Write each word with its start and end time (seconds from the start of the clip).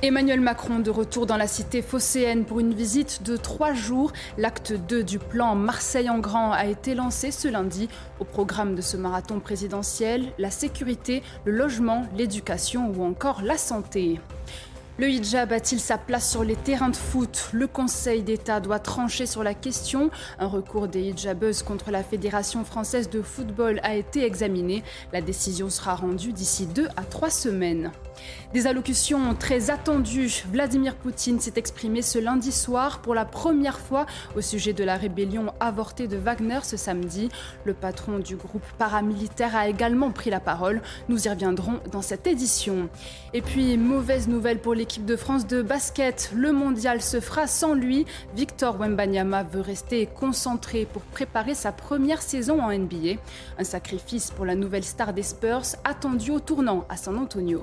Emmanuel 0.00 0.40
Macron 0.40 0.78
de 0.78 0.92
retour 0.92 1.26
dans 1.26 1.36
la 1.36 1.48
cité 1.48 1.82
phocéenne 1.82 2.44
pour 2.44 2.60
une 2.60 2.72
visite 2.72 3.24
de 3.24 3.36
trois 3.36 3.72
jours. 3.72 4.12
L'acte 4.36 4.72
2 4.72 5.02
du 5.02 5.18
plan 5.18 5.56
Marseille 5.56 6.08
en 6.08 6.20
grand 6.20 6.52
a 6.52 6.66
été 6.66 6.94
lancé 6.94 7.32
ce 7.32 7.48
lundi. 7.48 7.88
Au 8.20 8.24
programme 8.24 8.76
de 8.76 8.80
ce 8.80 8.96
marathon 8.96 9.40
présidentiel, 9.40 10.26
la 10.38 10.52
sécurité, 10.52 11.24
le 11.44 11.50
logement, 11.50 12.06
l'éducation 12.16 12.92
ou 12.96 13.04
encore 13.04 13.42
la 13.42 13.58
santé. 13.58 14.20
Le 14.98 15.08
hijab 15.08 15.52
a-t-il 15.52 15.80
sa 15.80 15.98
place 15.98 16.30
sur 16.30 16.44
les 16.44 16.56
terrains 16.56 16.90
de 16.90 16.96
foot? 16.96 17.50
Le 17.52 17.66
Conseil 17.66 18.22
d'État 18.22 18.60
doit 18.60 18.78
trancher 18.78 19.26
sur 19.26 19.42
la 19.42 19.54
question. 19.54 20.10
Un 20.38 20.46
recours 20.46 20.86
des 20.86 21.08
hijabeuses 21.08 21.64
contre 21.64 21.90
la 21.90 22.04
Fédération 22.04 22.64
française 22.64 23.10
de 23.10 23.20
football 23.20 23.80
a 23.82 23.96
été 23.96 24.24
examiné. 24.24 24.84
La 25.12 25.22
décision 25.22 25.70
sera 25.70 25.96
rendue 25.96 26.32
d'ici 26.32 26.66
deux 26.66 26.86
à 26.96 27.02
trois 27.02 27.30
semaines. 27.30 27.90
Des 28.54 28.66
allocutions 28.66 29.34
très 29.34 29.70
attendues. 29.70 30.44
Vladimir 30.50 30.94
Poutine 30.94 31.38
s'est 31.38 31.52
exprimé 31.56 32.00
ce 32.00 32.18
lundi 32.18 32.50
soir 32.50 33.00
pour 33.00 33.14
la 33.14 33.26
première 33.26 33.78
fois 33.78 34.06
au 34.36 34.40
sujet 34.40 34.72
de 34.72 34.84
la 34.84 34.96
rébellion 34.96 35.52
avortée 35.60 36.08
de 36.08 36.16
Wagner 36.16 36.60
ce 36.62 36.78
samedi. 36.78 37.28
Le 37.64 37.74
patron 37.74 38.18
du 38.18 38.36
groupe 38.36 38.64
paramilitaire 38.78 39.54
a 39.54 39.68
également 39.68 40.10
pris 40.10 40.30
la 40.30 40.40
parole. 40.40 40.80
Nous 41.10 41.26
y 41.26 41.28
reviendrons 41.28 41.80
dans 41.92 42.00
cette 42.00 42.26
édition. 42.26 42.88
Et 43.34 43.42
puis, 43.42 43.76
mauvaise 43.76 44.28
nouvelle 44.28 44.60
pour 44.60 44.74
l'équipe 44.74 45.04
de 45.04 45.16
France 45.16 45.46
de 45.46 45.60
basket. 45.60 46.30
Le 46.34 46.52
mondial 46.52 47.02
se 47.02 47.20
fera 47.20 47.46
sans 47.46 47.74
lui. 47.74 48.06
Victor 48.34 48.78
Wembanyama 48.78 49.42
veut 49.42 49.60
rester 49.60 50.06
concentré 50.06 50.86
pour 50.90 51.02
préparer 51.02 51.54
sa 51.54 51.72
première 51.72 52.22
saison 52.22 52.62
en 52.62 52.72
NBA. 52.72 53.20
Un 53.58 53.64
sacrifice 53.64 54.30
pour 54.30 54.46
la 54.46 54.54
nouvelle 54.54 54.84
star 54.84 55.12
des 55.12 55.22
Spurs 55.22 55.76
attendue 55.84 56.30
au 56.30 56.40
tournant 56.40 56.86
à 56.88 56.96
San 56.96 57.18
Antonio. 57.18 57.62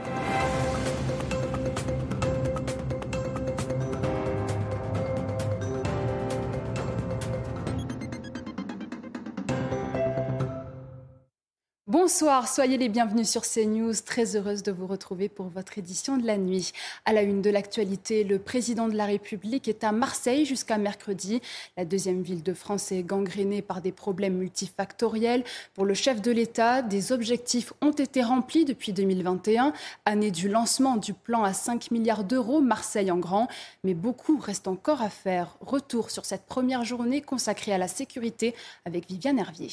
Bonsoir, 11.91 12.47
soyez 12.47 12.77
les 12.77 12.87
bienvenus 12.87 13.29
sur 13.29 13.41
CNews. 13.41 13.91
Très 14.05 14.37
heureuse 14.37 14.63
de 14.63 14.71
vous 14.71 14.87
retrouver 14.87 15.27
pour 15.27 15.47
votre 15.47 15.77
édition 15.77 16.15
de 16.15 16.25
la 16.25 16.37
nuit. 16.37 16.71
À 17.03 17.11
la 17.11 17.21
une 17.21 17.41
de 17.41 17.49
l'actualité, 17.49 18.23
le 18.23 18.39
président 18.39 18.87
de 18.87 18.95
la 18.95 19.05
République 19.05 19.67
est 19.67 19.83
à 19.83 19.91
Marseille 19.91 20.45
jusqu'à 20.45 20.77
mercredi. 20.77 21.41
La 21.75 21.83
deuxième 21.83 22.21
ville 22.21 22.43
de 22.43 22.53
France 22.53 22.93
est 22.93 23.03
gangrénée 23.03 23.61
par 23.61 23.81
des 23.81 23.91
problèmes 23.91 24.37
multifactoriels. 24.37 25.43
Pour 25.73 25.83
le 25.83 25.93
chef 25.93 26.21
de 26.21 26.31
l'État, 26.31 26.81
des 26.81 27.11
objectifs 27.11 27.73
ont 27.81 27.91
été 27.91 28.23
remplis 28.23 28.63
depuis 28.63 28.93
2021, 28.93 29.73
année 30.05 30.31
du 30.31 30.47
lancement 30.47 30.95
du 30.95 31.13
plan 31.13 31.43
à 31.43 31.51
5 31.51 31.91
milliards 31.91 32.23
d'euros 32.23 32.61
Marseille 32.61 33.11
en 33.11 33.17
grand. 33.17 33.49
Mais 33.83 33.95
beaucoup 33.95 34.37
reste 34.37 34.69
encore 34.69 35.01
à 35.01 35.09
faire. 35.09 35.57
Retour 35.59 36.09
sur 36.09 36.23
cette 36.23 36.45
première 36.45 36.85
journée 36.85 37.21
consacrée 37.21 37.73
à 37.73 37.77
la 37.77 37.89
sécurité 37.89 38.55
avec 38.85 39.09
Viviane 39.09 39.39
Hervier. 39.39 39.67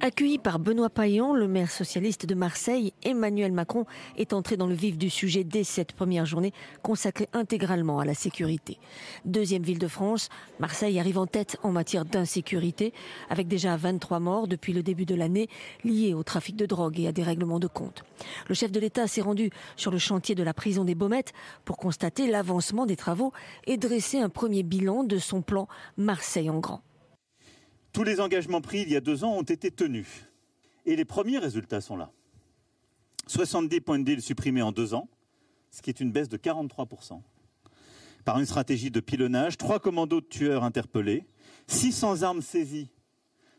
Accueilli 0.00 0.38
par 0.38 0.58
Benoît 0.58 0.90
Payan, 0.90 1.32
le 1.32 1.48
maire 1.48 1.70
socialiste 1.70 2.26
de 2.26 2.34
Marseille, 2.34 2.92
Emmanuel 3.04 3.52
Macron 3.52 3.86
est 4.18 4.34
entré 4.34 4.58
dans 4.58 4.66
le 4.66 4.74
vif 4.74 4.98
du 4.98 5.08
sujet 5.08 5.44
dès 5.44 5.64
cette 5.64 5.92
première 5.92 6.26
journée 6.26 6.52
consacrée 6.82 7.28
intégralement 7.32 8.00
à 8.00 8.04
la 8.04 8.12
sécurité. 8.12 8.78
Deuxième 9.24 9.62
ville 9.62 9.78
de 9.78 9.88
France, 9.88 10.28
Marseille 10.58 11.00
arrive 11.00 11.16
en 11.16 11.26
tête 11.26 11.56
en 11.62 11.72
matière 11.72 12.04
d'insécurité, 12.04 12.92
avec 13.30 13.48
déjà 13.48 13.78
23 13.78 14.20
morts 14.20 14.46
depuis 14.46 14.74
le 14.74 14.82
début 14.82 15.06
de 15.06 15.14
l'année 15.14 15.48
liés 15.84 16.12
au 16.12 16.22
trafic 16.22 16.54
de 16.56 16.66
drogue 16.66 17.00
et 17.00 17.06
à 17.06 17.12
des 17.12 17.22
règlements 17.22 17.60
de 17.60 17.68
compte. 17.68 18.04
Le 18.48 18.54
chef 18.54 18.72
de 18.72 18.80
l'État 18.80 19.06
s'est 19.06 19.22
rendu 19.22 19.50
sur 19.76 19.90
le 19.90 19.98
chantier 19.98 20.34
de 20.34 20.42
la 20.42 20.52
prison 20.52 20.84
des 20.84 20.94
Baumettes 20.94 21.32
pour 21.64 21.78
constater 21.78 22.30
l'avancement 22.30 22.84
des 22.84 22.96
travaux 22.96 23.32
et 23.66 23.78
dresser 23.78 24.18
un 24.18 24.28
premier 24.28 24.64
bilan 24.64 25.02
de 25.02 25.16
son 25.16 25.40
plan 25.40 25.66
Marseille 25.96 26.50
en 26.50 26.58
grand. 26.58 26.82
Tous 27.94 28.02
les 28.02 28.20
engagements 28.20 28.60
pris 28.60 28.80
il 28.80 28.90
y 28.90 28.96
a 28.96 29.00
deux 29.00 29.22
ans 29.22 29.34
ont 29.34 29.42
été 29.42 29.70
tenus. 29.70 30.26
Et 30.84 30.96
les 30.96 31.04
premiers 31.04 31.38
résultats 31.38 31.80
sont 31.80 31.96
là. 31.96 32.10
70 33.28 33.80
points 33.80 34.00
de 34.00 34.04
deal 34.04 34.20
supprimés 34.20 34.62
en 34.62 34.72
deux 34.72 34.94
ans, 34.94 35.08
ce 35.70 35.80
qui 35.80 35.90
est 35.90 36.00
une 36.00 36.10
baisse 36.10 36.28
de 36.28 36.36
43%. 36.36 37.22
Par 38.24 38.40
une 38.40 38.46
stratégie 38.46 38.90
de 38.90 38.98
pilonnage, 38.98 39.56
trois 39.58 39.78
commandos 39.78 40.20
de 40.20 40.26
tueurs 40.26 40.64
interpellés, 40.64 41.24
600 41.68 42.22
armes 42.22 42.42
saisies 42.42 42.90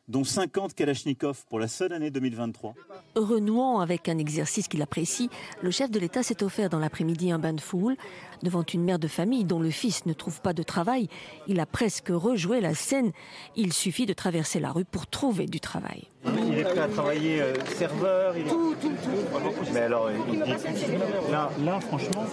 dont 0.08 0.24
50 0.24 0.74
Kalachnikov 0.74 1.46
pour 1.50 1.60
la 1.60 1.68
seule 1.68 1.94
année 1.94 2.12
2023. 2.12 2.76
Renouant 3.16 3.80
avec 3.80 4.08
un 4.10 4.18
exercice 4.18 4.68
qu'il 4.68 4.82
apprécie, 4.82 5.30
le 5.62 5.72
chef 5.72 5.90
de 5.90 6.00
l'État 6.00 6.24
s'est 6.24 6.44
offert 6.44 6.70
dans 6.70 6.80
l'après-midi 6.80 7.32
un 7.32 7.40
bain 7.40 7.54
de 7.54 7.62
foule. 7.62 7.96
Devant 8.44 8.64
une 8.64 8.84
mère 8.84 9.00
de 9.00 9.08
famille 9.08 9.46
dont 9.46 9.60
le 9.60 9.70
fils 9.70 10.06
ne 10.06 10.14
trouve 10.14 10.42
pas 10.42 10.54
de 10.54 10.62
travail, 10.62 11.08
il 11.48 11.60
a 11.60 11.66
presque 11.66 12.10
rejoué 12.10 12.62
la 12.62 12.76
scène. 12.76 13.12
Il 13.56 13.74
suffit 13.74 14.06
de 14.06 14.14
traverser 14.14 14.60
la 14.60 14.72
rue 14.72 14.86
pour 14.86 15.08
trouver 15.08 15.46
du 15.46 15.60
travail. 15.60 16.10
Il 16.26 16.58
est 16.58 16.64
prêt 16.64 16.80
à 16.80 16.88
travailler 16.88 17.42
euh, 17.42 17.54
serveur. 17.76 18.38
Il 18.38 18.46
est... 18.46 18.50
Tout, 18.50 18.76
tout, 18.82 18.90
tout. 18.90 19.72
Mais 19.74 19.82
alors, 19.82 20.10
il 20.12 20.34
dit... 20.34 20.40
là, 21.32 21.52
là, 21.64 21.80
franchement, 21.80 22.26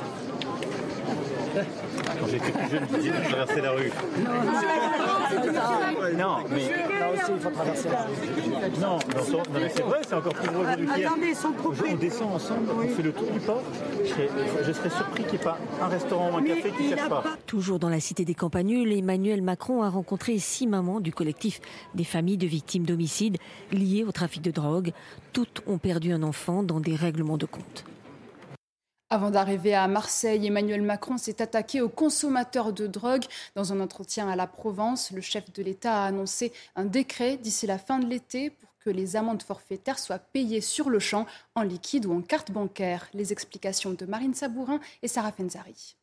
quand 1.55 2.27
j'étais 2.31 2.53
plus 2.53 2.71
jeune, 2.71 2.87
je 2.91 2.97
disais 2.97 3.11
de 3.11 3.29
traverser 3.29 3.61
la 3.61 3.71
rue. 3.73 3.93
Non, 6.17 6.37
mais 6.51 6.99
là 6.99 7.13
aussi, 7.13 7.33
il 7.35 7.41
faut 7.41 7.51
traverser 7.51 7.89
la 7.89 8.03
rue. 8.03 8.81
Non, 8.81 8.99
non, 8.99 8.99
non 9.33 9.43
mais 9.53 9.69
c'est 9.69 9.83
vrai, 9.83 10.01
c'est 10.07 10.15
encore 10.15 10.35
plus 10.35 10.49
drôle 10.49 10.67
aujourd'hui 10.67 10.87
qu'hier. 10.95 11.13
On 11.91 11.97
descend 11.97 12.33
ensemble, 12.33 12.69
on 12.71 12.89
fait 12.89 13.03
le 13.03 13.13
tour 13.13 13.31
du 13.31 13.41
port. 13.41 13.63
Je 14.03 14.09
serais, 14.09 14.29
je 14.67 14.73
serais 14.73 14.91
surpris 14.91 15.25
qu'il 15.25 15.35
n'y 15.35 15.41
ait 15.41 15.45
pas 15.45 15.59
un 15.81 15.89
restaurant 15.89 16.33
ou 16.33 16.37
un 16.37 16.43
café 16.43 16.71
qui 16.71 16.85
ne 16.85 16.97
cherche 16.97 17.09
pas. 17.09 17.25
Toujours 17.47 17.79
dans 17.79 17.89
la 17.89 18.01
cité 18.01 18.25
des 18.25 18.35
Campanules, 18.35 18.93
Emmanuel 18.93 19.43
Macron 19.43 19.83
a 19.83 19.89
rencontré 19.89 20.39
six 20.39 20.67
mamans 20.67 21.01
du 21.01 21.13
collectif 21.13 21.61
des 21.95 22.05
familles 22.05 22.39
de 22.39 22.47
victimes 22.47 22.85
d'homicides 22.85 23.39
liées 23.73 24.05
au 24.05 24.13
trafic 24.13 24.43
de 24.43 24.51
drogue. 24.51 24.93
Toutes 25.33 25.63
ont 25.67 25.79
perdu 25.79 26.13
un 26.13 26.23
enfant 26.23 26.63
dans 26.63 26.81
des 26.81 26.95
règlements 26.95 27.39
de 27.39 27.47
compte. 27.47 27.85
Avant 29.13 29.31
d'arriver 29.31 29.75
à 29.75 29.89
Marseille, 29.89 30.47
Emmanuel 30.47 30.81
Macron 30.81 31.19
s'est 31.19 31.43
attaqué 31.43 31.83
aux 31.83 31.91
consommateurs 31.91 32.73
de 32.73 32.87
drogue. 32.87 33.25
Dans 33.55 33.71
un 33.75 33.81
entretien 33.81 34.27
à 34.27 34.37
la 34.37 34.47
Provence, 34.47 35.11
le 35.11 35.21
chef 35.21 35.53
de 35.53 35.63
l'État 35.63 36.05
a 36.05 36.07
annoncé 36.07 36.51
un 36.77 36.87
décret 36.87 37.37
d'ici 37.37 37.67
la 37.67 37.77
fin 37.77 37.99
de 37.99 38.07
l'été 38.07 38.49
pour 38.49 38.71
que 38.83 38.89
les 38.89 39.15
amendes 39.15 39.43
forfaitaires 39.43 39.99
soient 39.99 40.19
payées 40.19 40.63
sur 40.63 40.89
le 40.89 40.99
champ, 40.99 41.27
en 41.55 41.61
liquide 41.61 42.07
ou 42.07 42.15
en 42.15 42.23
carte 42.23 42.53
bancaire. 42.53 43.07
Les 43.13 43.33
explications 43.33 43.91
de 43.91 44.07
Marine 44.07 44.33
Sabourin 44.33 44.81
et 45.03 45.09
Sarah 45.09 45.33
Fenzari. 45.33 45.95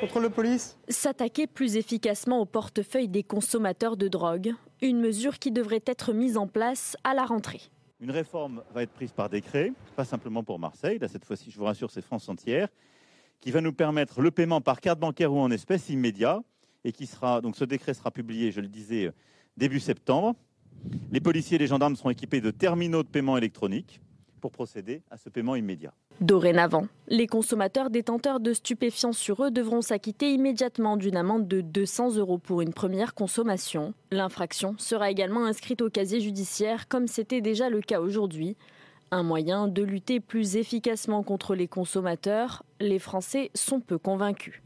Contrôle 0.00 0.30
police? 0.30 0.78
S'attaquer 0.88 1.46
plus 1.46 1.76
efficacement 1.76 2.40
au 2.40 2.46
portefeuille 2.46 3.08
des 3.08 3.24
consommateurs 3.24 3.98
de 3.98 4.08
drogue, 4.08 4.54
une 4.80 5.00
mesure 5.02 5.38
qui 5.38 5.50
devrait 5.50 5.84
être 5.84 6.14
mise 6.14 6.38
en 6.38 6.46
place 6.46 6.96
à 7.04 7.12
la 7.12 7.26
rentrée. 7.26 7.60
Une 8.00 8.10
réforme 8.10 8.62
va 8.72 8.82
être 8.82 8.92
prise 8.92 9.12
par 9.12 9.28
décret, 9.28 9.74
pas 9.94 10.06
simplement 10.06 10.42
pour 10.42 10.58
Marseille, 10.58 10.98
là 10.98 11.06
cette 11.06 11.26
fois-ci 11.26 11.50
je 11.50 11.58
vous 11.58 11.66
rassure 11.66 11.90
c'est 11.90 12.00
France 12.00 12.30
entière, 12.30 12.68
qui 13.40 13.50
va 13.50 13.60
nous 13.60 13.74
permettre 13.74 14.22
le 14.22 14.30
paiement 14.30 14.62
par 14.62 14.80
carte 14.80 14.98
bancaire 14.98 15.30
ou 15.30 15.38
en 15.38 15.50
espèces 15.50 15.90
immédiat, 15.90 16.42
et 16.82 16.92
qui 16.92 17.04
sera, 17.04 17.42
donc 17.42 17.56
ce 17.56 17.64
décret 17.64 17.92
sera 17.92 18.10
publié, 18.10 18.52
je 18.52 18.62
le 18.62 18.68
disais, 18.68 19.12
début 19.58 19.80
septembre. 19.80 20.34
Les 21.12 21.20
policiers 21.20 21.56
et 21.56 21.58
les 21.58 21.66
gendarmes 21.66 21.94
seront 21.94 22.08
équipés 22.08 22.40
de 22.40 22.50
terminaux 22.50 23.02
de 23.02 23.08
paiement 23.08 23.36
électronique 23.36 24.00
pour 24.40 24.50
procéder 24.50 25.02
à 25.10 25.18
ce 25.18 25.28
paiement 25.28 25.54
immédiat. 25.54 25.92
Dorénavant, 26.20 26.86
les 27.08 27.26
consommateurs 27.26 27.88
détenteurs 27.88 28.40
de 28.40 28.52
stupéfiants 28.52 29.14
sur 29.14 29.42
eux 29.42 29.50
devront 29.50 29.80
s'acquitter 29.80 30.34
immédiatement 30.34 30.98
d'une 30.98 31.16
amende 31.16 31.48
de 31.48 31.62
200 31.62 32.16
euros 32.16 32.36
pour 32.36 32.60
une 32.60 32.74
première 32.74 33.14
consommation. 33.14 33.94
L'infraction 34.10 34.74
sera 34.76 35.10
également 35.10 35.46
inscrite 35.46 35.80
au 35.80 35.88
casier 35.88 36.20
judiciaire 36.20 36.88
comme 36.88 37.06
c'était 37.06 37.40
déjà 37.40 37.70
le 37.70 37.80
cas 37.80 38.00
aujourd'hui. 38.00 38.58
Un 39.10 39.22
moyen 39.22 39.66
de 39.66 39.82
lutter 39.82 40.20
plus 40.20 40.56
efficacement 40.56 41.22
contre 41.22 41.54
les 41.54 41.68
consommateurs, 41.68 42.64
les 42.80 42.98
Français 42.98 43.50
sont 43.54 43.80
peu 43.80 43.96
convaincus. 43.96 44.60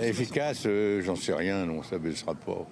Efficace, 0.00 0.62
euh, 0.66 1.02
j'en 1.02 1.16
sais 1.16 1.34
rien, 1.34 1.66
non, 1.66 1.82
ça 1.82 1.98
ne 1.98 2.04
baissera 2.04 2.36
pas. 2.36 2.64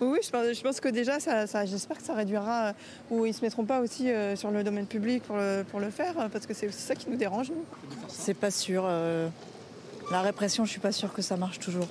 Oui, 0.00 0.18
je 0.22 0.62
pense, 0.62 0.80
que 0.80 0.88
déjà, 0.88 1.20
ça, 1.20 1.64
j'espère 1.66 1.98
que 1.98 2.02
ça 2.02 2.14
réduira, 2.14 2.68
euh, 2.68 2.72
ou 3.10 3.26
ils 3.26 3.30
ne 3.30 3.34
se 3.34 3.42
mettront 3.42 3.64
pas 3.64 3.80
aussi 3.80 4.10
euh, 4.10 4.34
sur 4.34 4.50
le 4.50 4.64
domaine 4.64 4.86
public 4.86 5.22
pour 5.22 5.36
le, 5.36 5.64
pour 5.70 5.80
le 5.80 5.90
faire, 5.90 6.28
parce 6.30 6.46
que 6.46 6.54
c'est 6.54 6.68
aussi 6.68 6.80
ça 6.80 6.94
qui 6.94 7.10
nous 7.10 7.16
dérange, 7.16 7.50
nous. 7.50 7.64
C'est 8.08 8.34
pas 8.34 8.50
sûr. 8.50 8.84
la 8.84 10.22
répression, 10.22 10.64
je 10.64 10.70
suis 10.70 10.80
pas 10.80 10.92
sûre 10.92 11.12
que 11.12 11.22
ça 11.22 11.36
marche 11.36 11.58
toujours. 11.58 11.88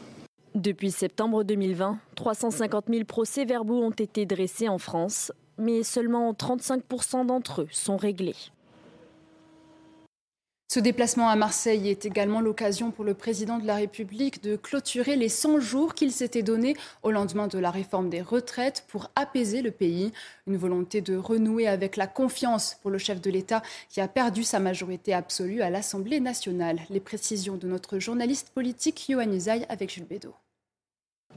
Depuis 0.56 0.90
septembre 0.90 1.44
2020, 1.44 2.00
350 2.16 2.86
000 2.90 3.06
procès-verbaux 3.06 3.84
ont 3.84 3.92
été 3.92 4.26
dressés 4.26 4.68
en 4.68 4.80
France, 4.80 5.32
mais 5.60 5.84
seulement 5.84 6.32
35% 6.34 7.28
d'entre 7.28 7.62
eux 7.62 7.68
sont 7.72 7.98
réglés. 7.98 8.36
Ce 10.72 10.80
déplacement 10.80 11.30
à 11.30 11.36
Marseille 11.36 11.90
est 11.90 12.06
également 12.06 12.42
l'occasion 12.42 12.92
pour 12.92 13.04
le 13.04 13.16
président 13.16 13.58
de 13.58 13.66
la 13.66 13.74
République 13.74 14.44
de 14.44 14.56
clôturer 14.56 15.16
les 15.16 15.28
100 15.28 15.60
jours 15.60 15.96
qu'il 15.96 16.12
s'était 16.12 16.44
donnés 16.44 16.76
au 17.02 17.10
lendemain 17.10 17.48
de 17.48 17.58
la 17.58 17.72
réforme 17.72 18.12
des 18.12 18.22
retraites 18.22 18.86
pour 18.88 19.10
apaiser 19.16 19.64
le 19.64 19.72
pays. 19.72 20.12
Une 20.46 20.58
volonté 20.58 21.02
de 21.02 21.18
renouer 21.18 21.68
avec 21.68 21.98
la 21.98 22.06
confiance 22.06 22.78
pour 22.84 22.92
le 22.92 23.00
chef 23.00 23.20
de 23.20 23.32
l'État 23.32 23.64
qui 23.90 24.00
a 24.00 24.08
perdu 24.08 24.44
sa 24.44 24.60
majorité 24.60 25.12
absolue 25.12 25.64
à 25.64 25.72
l'Assemblée 25.72 26.20
nationale. 26.20 26.82
Les 26.92 27.00
précisions 27.00 27.56
de 27.56 27.68
notre 27.68 27.98
journaliste 27.98 28.52
politique 28.54 29.10
Yohann 29.10 29.34
Usaï 29.34 29.66
avec 29.70 29.92
Jules 29.92 30.06
Bédot. 30.06 30.36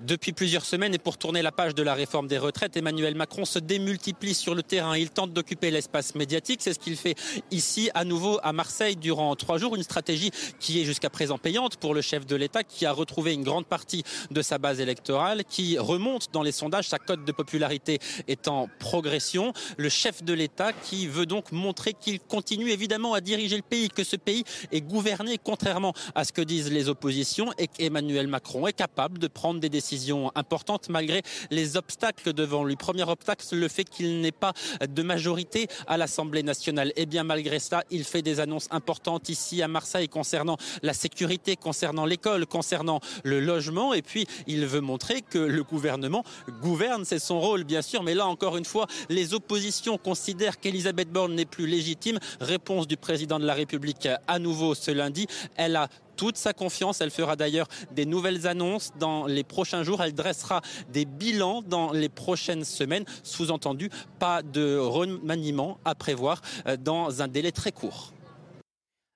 Depuis 0.05 0.33
plusieurs 0.33 0.65
semaines 0.65 0.95
et 0.95 0.99
pour 0.99 1.17
tourner 1.17 1.43
la 1.43 1.53
page 1.53 1.77
de 1.77 1.83
la 1.85 1.95
réforme 1.95 2.27
des 2.27 2.39
retraites, 2.39 2.77
Emmanuel 2.77 3.15
Macron 3.15 3.45
se 3.45 3.61
démultiplie 3.61 4.35
sur 4.35 4.57
le 4.57 4.65
terrain. 4.65 4.97
Il 4.97 5.11
tente 5.11 5.33
d'occuper 5.33 5.71
l'espace 5.71 6.17
médiatique. 6.17 6.61
C'est 6.61 6.75
ce 6.75 6.81
qu'il 6.81 6.97
fait 6.97 7.15
ici 7.53 7.89
à 7.95 8.05
nouveau 8.05 8.41
à 8.43 8.53
Marseille 8.53 8.97
durant 8.97 9.37
trois 9.37 9.59
jours. 9.59 9.77
Une 9.77 9.85
stratégie 9.85 10.33
qui 10.59 10.81
est 10.81 10.85
jusqu'à 10.85 11.09
présent 11.09 11.39
payante 11.39 11.77
pour 11.77 11.95
le 11.95 12.01
chef 12.01 12.27
de 12.27 12.35
l'État 12.35 12.65
qui 12.65 12.85
a 12.85 12.91
retrouvé 12.91 13.33
une 13.33 13.45
grande 13.45 13.65
partie 13.65 14.03
de 14.33 14.43
sa 14.43 14.59
base 14.59 14.81
électorale, 14.81 15.45
qui 15.49 15.79
remonte 15.79 16.31
dans 16.33 16.43
les 16.43 16.51
sondages. 16.53 16.89
Sa 16.89 16.99
cote 16.99 17.25
de 17.25 17.31
popularité 17.31 18.01
est 18.27 18.49
en 18.49 18.69
progression. 18.81 19.53
Le 19.77 19.89
chef 19.89 20.25
de 20.25 20.33
l'État 20.33 20.73
qui 20.73 21.07
veut 21.07 21.27
donc 21.27 21.53
montrer 21.53 21.93
qu'il 21.93 22.19
continue 22.19 22.71
évidemment 22.71 23.15
à 23.15 23.21
diriger 23.21 23.55
le 23.55 23.63
pays, 23.63 23.89
que 23.89 24.03
ce 24.03 24.17
pays 24.17 24.43
est 24.73 24.81
gouverné 24.81 25.39
contrairement 25.39 25.95
à 26.17 26.25
ce 26.25 26.33
que 26.33 26.43
disent 26.43 26.73
les 26.73 26.89
oppositions 26.89 27.53
et 27.57 27.69
qu'Emmanuel 27.69 28.27
Macron 28.27 28.67
est 28.67 28.73
capable 28.73 29.21
de 29.21 29.29
prendre 29.29 29.61
des 29.61 29.69
décisions 29.69 29.92
importante 30.35 30.89
malgré 30.89 31.23
les 31.51 31.77
obstacles 31.77 32.33
devant 32.33 32.65
lui. 32.65 32.77
Premier 32.77 33.09
obstacle, 33.09 33.45
le 33.53 33.69
fait 33.69 33.85
qu'il 33.85 34.21
n'ait 34.21 34.33
pas 34.33 34.53
de 34.89 35.03
majorité 35.03 35.69
à 35.87 35.97
l'Assemblée 35.97 36.43
nationale. 36.43 36.89
Et 36.97 37.03
eh 37.03 37.07
bien 37.07 37.25
malgré 37.25 37.59
ça, 37.59 37.85
il 37.91 38.05
fait 38.05 38.23
des 38.23 38.41
annonces 38.41 38.69
importantes 38.71 39.29
ici 39.29 39.63
à 39.63 39.69
Marseille 39.69 40.09
concernant 40.09 40.57
la 40.83 40.95
sécurité, 40.95 41.57
concernant 41.57 42.07
l'école, 42.07 42.47
concernant 42.47 43.01
le 43.25 43.41
logement. 43.41 43.95
Et 43.95 44.03
puis 44.03 44.27
il 44.47 44.67
veut 44.67 44.81
montrer 44.81 45.23
que 45.23 45.39
le 45.39 45.63
gouvernement 45.63 46.25
gouverne, 46.61 47.05
c'est 47.05 47.19
son 47.19 47.41
rôle 47.41 47.65
bien 47.65 47.83
sûr. 47.83 48.03
Mais 48.03 48.15
là 48.15 48.27
encore 48.27 48.57
une 48.57 48.65
fois, 48.65 48.87
les 49.09 49.35
oppositions 49.35 49.99
considèrent 49.99 50.59
qu'Elisabeth 50.59 51.11
Borne 51.11 51.35
n'est 51.35 51.45
plus 51.45 51.67
légitime. 51.67 52.19
Réponse 52.41 52.87
du 52.87 52.97
président 52.97 53.39
de 53.39 53.47
la 53.47 53.55
République 53.55 54.09
à 54.27 54.39
nouveau 54.39 54.75
ce 54.75 54.91
lundi. 54.91 55.27
Elle 55.57 55.77
a 55.77 55.89
toute 56.23 56.37
sa 56.37 56.53
confiance. 56.53 57.01
Elle 57.01 57.11
fera 57.11 57.35
d'ailleurs 57.35 57.67
des 57.91 58.07
nouvelles 58.07 58.47
annonces 58.47 58.93
dans 58.97 59.27
les 59.27 59.43
prochains 59.43 59.83
jours. 59.83 60.05
Elle 60.05 60.15
dressera 60.15 60.61
des 60.89 61.05
bilans 61.05 61.63
dans 61.63 61.91
les 61.91 62.09
prochaines 62.09 62.65
semaines. 62.65 63.05
Sous-entendu, 63.25 63.91
pas 64.21 64.41
de 64.43 64.79
remaniement 64.79 65.79
à 65.85 65.97
prévoir 65.97 66.41
euh, 66.69 66.77
dans 66.77 67.23
un 67.23 67.27
délai 67.27 67.51
très 67.51 67.73
court. 67.73 68.13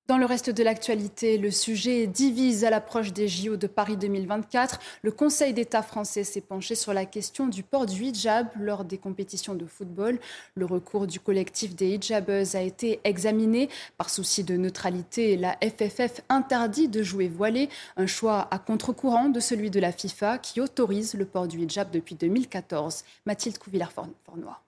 Dans 0.09 0.19
le 0.19 0.27
reste 0.27 0.51
de 0.51 0.63
l'actualité, 0.63 1.37
le 1.37 1.51
sujet 1.51 2.07
divise 2.07 2.65
à 2.65 2.71
l'approche 2.71 3.13
des 3.13 3.27
JO 3.27 3.57
de 3.57 3.67
Paris 3.67 3.97
2024. 3.97 4.79
Le 5.03 5.11
Conseil 5.11 5.53
d'État 5.53 5.83
français 5.83 6.23
s'est 6.23 6.41
penché 6.41 6.77
sur 6.77 6.95
la 6.95 7.07
question 7.07 7.49
du 7.49 7.65
port 7.65 7.87
du 7.87 8.05
hijab 8.05 8.47
lors 8.57 8.85
des 8.85 8.99
compétitions 8.99 9.57
de 9.57 9.67
football. 9.67 10.21
Le 10.55 10.65
recours 10.65 11.09
du 11.09 11.19
collectif 11.19 11.75
des 11.75 11.97
hijabeuses 11.97 12.55
a 12.55 12.63
été 12.63 13.01
examiné. 13.03 13.69
Par 13.99 14.09
souci 14.09 14.45
de 14.45 14.57
neutralité, 14.57 15.37
la 15.37 15.59
FFF 15.61 16.21
interdit 16.29 16.87
de 16.87 17.03
jouer 17.03 17.27
voilé, 17.27 17.69
un 17.97 18.07
choix 18.07 18.47
à 18.53 18.61
contre-courant 18.61 19.29
de 19.29 19.41
celui 19.41 19.71
de 19.71 19.81
la 19.81 19.91
FIFA 19.91 20.39
qui 20.39 20.61
autorise 20.61 21.15
le 21.15 21.25
port 21.25 21.49
du 21.49 21.59
hijab 21.59 21.91
depuis 21.91 22.15
2014. 22.15 23.03
Mathilde 23.27 23.59
Couvillard-Fornois. 23.59 24.66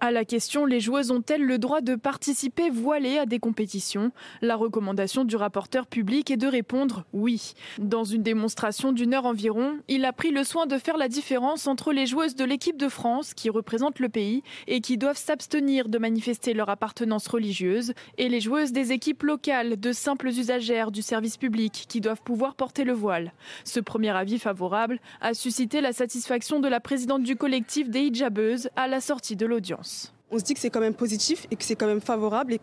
À 0.00 0.10
la 0.10 0.24
question 0.24 0.66
les 0.66 0.80
joueuses 0.80 1.10
ont-elles 1.10 1.44
le 1.44 1.58
droit 1.58 1.80
de 1.80 1.94
participer 1.94 2.70
voilées 2.70 3.18
à 3.18 3.24
des 3.26 3.38
compétitions? 3.38 4.10
La 4.42 4.56
recommandation 4.56 5.24
du 5.24 5.36
rapporteur 5.36 5.86
public 5.86 6.30
est 6.30 6.36
de 6.36 6.46
répondre 6.46 7.04
oui. 7.12 7.54
Dans 7.78 8.04
une 8.04 8.22
démonstration 8.22 8.92
d'une 8.92 9.14
heure 9.14 9.26
environ, 9.26 9.78
il 9.88 10.04
a 10.04 10.12
pris 10.12 10.32
le 10.32 10.44
soin 10.44 10.66
de 10.66 10.76
faire 10.76 10.96
la 10.96 11.08
différence 11.08 11.66
entre 11.66 11.92
les 11.92 12.06
joueuses 12.06 12.34
de 12.34 12.44
l'équipe 12.44 12.76
de 12.76 12.88
France 12.88 13.32
qui 13.32 13.48
représentent 13.48 14.00
le 14.00 14.08
pays 14.08 14.42
et 14.66 14.80
qui 14.80 14.98
doivent 14.98 15.16
s'abstenir 15.16 15.88
de 15.88 15.98
manifester 15.98 16.52
leur 16.52 16.68
appartenance 16.68 17.28
religieuse 17.28 17.92
et 18.18 18.28
les 18.28 18.40
joueuses 18.40 18.72
des 18.72 18.92
équipes 18.92 19.22
locales 19.22 19.78
de 19.78 19.92
simples 19.92 20.28
usagères 20.28 20.90
du 20.90 21.00
service 21.00 21.36
public 21.36 21.86
qui 21.88 22.00
doivent 22.00 22.22
pouvoir 22.22 22.54
porter 22.54 22.84
le 22.84 22.92
voile. 22.92 23.32
Ce 23.64 23.80
premier 23.80 24.10
avis 24.10 24.40
favorable 24.40 24.98
a 25.20 25.32
suscité 25.32 25.80
la 25.80 25.92
satisfaction 25.92 26.60
de 26.60 26.68
la 26.68 26.80
présidente 26.80 27.22
du 27.22 27.36
collectif 27.36 27.88
des 27.88 28.00
hijabeuses 28.00 28.68
à 28.74 28.88
la 28.88 29.00
sortie 29.00 29.36
de 29.36 29.46
l'audience. 29.46 29.75
On 30.30 30.38
se 30.38 30.44
dit 30.44 30.54
que 30.54 30.60
c'est 30.60 30.70
quand 30.70 30.80
même 30.80 30.94
positif 30.94 31.46
et 31.50 31.56
que 31.56 31.64
c'est 31.64 31.76
quand 31.76 31.86
même 31.86 32.00
favorable 32.00 32.52
et 32.52 32.60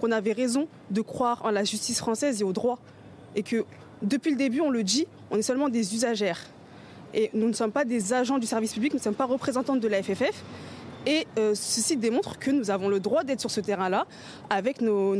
qu'on 0.00 0.12
avait 0.12 0.32
raison 0.32 0.66
de 0.90 1.00
croire 1.00 1.44
en 1.44 1.50
la 1.50 1.64
justice 1.64 1.98
française 1.98 2.40
et 2.40 2.44
au 2.44 2.52
droit. 2.52 2.78
Et 3.36 3.42
que 3.42 3.64
depuis 4.02 4.30
le 4.30 4.36
début, 4.36 4.60
on 4.60 4.70
le 4.70 4.82
dit, 4.82 5.06
on 5.30 5.36
est 5.36 5.42
seulement 5.42 5.68
des 5.68 5.94
usagères. 5.94 6.40
Et 7.14 7.30
nous 7.32 7.46
ne 7.46 7.52
sommes 7.52 7.72
pas 7.72 7.84
des 7.84 8.12
agents 8.12 8.38
du 8.38 8.46
service 8.46 8.72
public, 8.72 8.92
nous 8.92 8.98
ne 8.98 9.04
sommes 9.04 9.14
pas 9.14 9.24
représentantes 9.24 9.80
de 9.80 9.88
la 9.88 10.02
FFF. 10.02 10.42
Et 11.06 11.24
euh, 11.38 11.54
ceci 11.54 11.96
démontre 11.96 12.36
que 12.36 12.50
nous 12.50 12.70
avons 12.70 12.88
le 12.88 12.98
droit 12.98 13.22
d'être 13.22 13.38
sur 13.38 13.50
ce 13.50 13.60
terrain-là 13.60 14.06
avec 14.50 14.80
nos, 14.80 15.12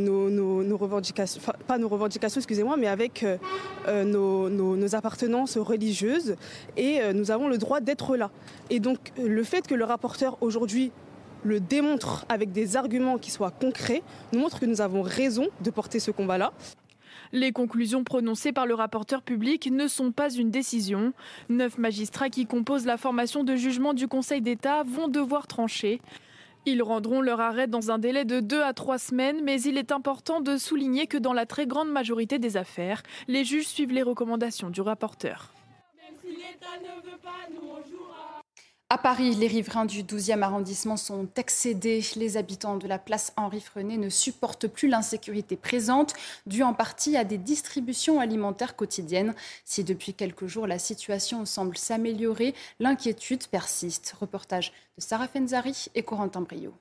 revendications, 0.76 1.40
pas 1.68 1.78
nos 1.78 1.88
revendications, 1.88 2.40
excusez-moi, 2.40 2.76
mais 2.76 2.88
avec 2.88 3.22
euh, 3.22 3.38
euh, 3.86 4.02
nos, 4.04 4.94
appartenances 4.96 5.56
religieuses. 5.56 6.34
Et 6.76 7.00
nous 7.14 7.30
avons 7.30 7.48
le 7.48 7.56
droit 7.56 7.80
d'être 7.80 8.16
là. 8.16 8.30
Et 8.68 8.80
donc 8.80 9.12
le 9.16 9.44
fait 9.44 9.66
que 9.66 9.74
le 9.74 9.84
rapporteur 9.84 10.36
aujourd'hui 10.40 10.90
le 11.46 11.60
démontre 11.60 12.26
avec 12.28 12.52
des 12.52 12.76
arguments 12.76 13.18
qui 13.18 13.30
soient 13.30 13.52
concrets, 13.52 14.02
nous 14.32 14.40
montre 14.40 14.60
que 14.60 14.66
nous 14.66 14.80
avons 14.80 15.02
raison 15.02 15.46
de 15.62 15.70
porter 15.70 16.00
ce 16.00 16.10
combat-là. 16.10 16.52
Les 17.32 17.52
conclusions 17.52 18.04
prononcées 18.04 18.52
par 18.52 18.66
le 18.66 18.74
rapporteur 18.74 19.22
public 19.22 19.70
ne 19.70 19.88
sont 19.88 20.12
pas 20.12 20.30
une 20.30 20.50
décision. 20.50 21.12
Neuf 21.48 21.78
magistrats 21.78 22.30
qui 22.30 22.46
composent 22.46 22.86
la 22.86 22.96
formation 22.96 23.44
de 23.44 23.56
jugement 23.56 23.94
du 23.94 24.06
Conseil 24.08 24.40
d'État 24.40 24.82
vont 24.84 25.08
devoir 25.08 25.46
trancher. 25.46 26.00
Ils 26.66 26.82
rendront 26.82 27.20
leur 27.20 27.40
arrêt 27.40 27.68
dans 27.68 27.92
un 27.92 27.98
délai 27.98 28.24
de 28.24 28.40
deux 28.40 28.62
à 28.62 28.72
trois 28.72 28.98
semaines, 28.98 29.40
mais 29.44 29.60
il 29.62 29.78
est 29.78 29.92
important 29.92 30.40
de 30.40 30.56
souligner 30.56 31.06
que 31.06 31.16
dans 31.16 31.32
la 31.32 31.46
très 31.46 31.66
grande 31.66 31.90
majorité 31.90 32.40
des 32.40 32.56
affaires, 32.56 33.02
les 33.28 33.44
juges 33.44 33.68
suivent 33.68 33.92
les 33.92 34.02
recommandations 34.02 34.70
du 34.70 34.80
rapporteur. 34.80 35.52
Même 35.96 36.16
si 36.20 36.28
ne 36.28 37.10
veut 37.10 37.18
pas, 37.22 37.46
nous 37.54 37.66
à 38.88 38.98
Paris, 38.98 39.34
les 39.34 39.48
riverains 39.48 39.84
du 39.84 40.04
12e 40.04 40.42
arrondissement 40.42 40.96
sont 40.96 41.26
excédés. 41.34 42.04
Les 42.14 42.36
habitants 42.36 42.76
de 42.76 42.86
la 42.86 43.00
place 43.00 43.32
Henri 43.36 43.60
Frenet 43.60 43.96
ne 43.96 44.08
supportent 44.08 44.68
plus 44.68 44.86
l'insécurité 44.86 45.56
présente, 45.56 46.14
due 46.46 46.62
en 46.62 46.72
partie 46.72 47.16
à 47.16 47.24
des 47.24 47.36
distributions 47.36 48.20
alimentaires 48.20 48.76
quotidiennes. 48.76 49.34
Si 49.64 49.82
depuis 49.82 50.14
quelques 50.14 50.46
jours 50.46 50.68
la 50.68 50.78
situation 50.78 51.44
semble 51.46 51.76
s'améliorer, 51.76 52.54
l'inquiétude 52.78 53.44
persiste. 53.48 54.14
Reportage 54.20 54.72
de 54.96 55.02
Sarah 55.02 55.26
Fenzari 55.26 55.86
et 55.96 56.04
Corentin 56.04 56.42
Brio. 56.42 56.72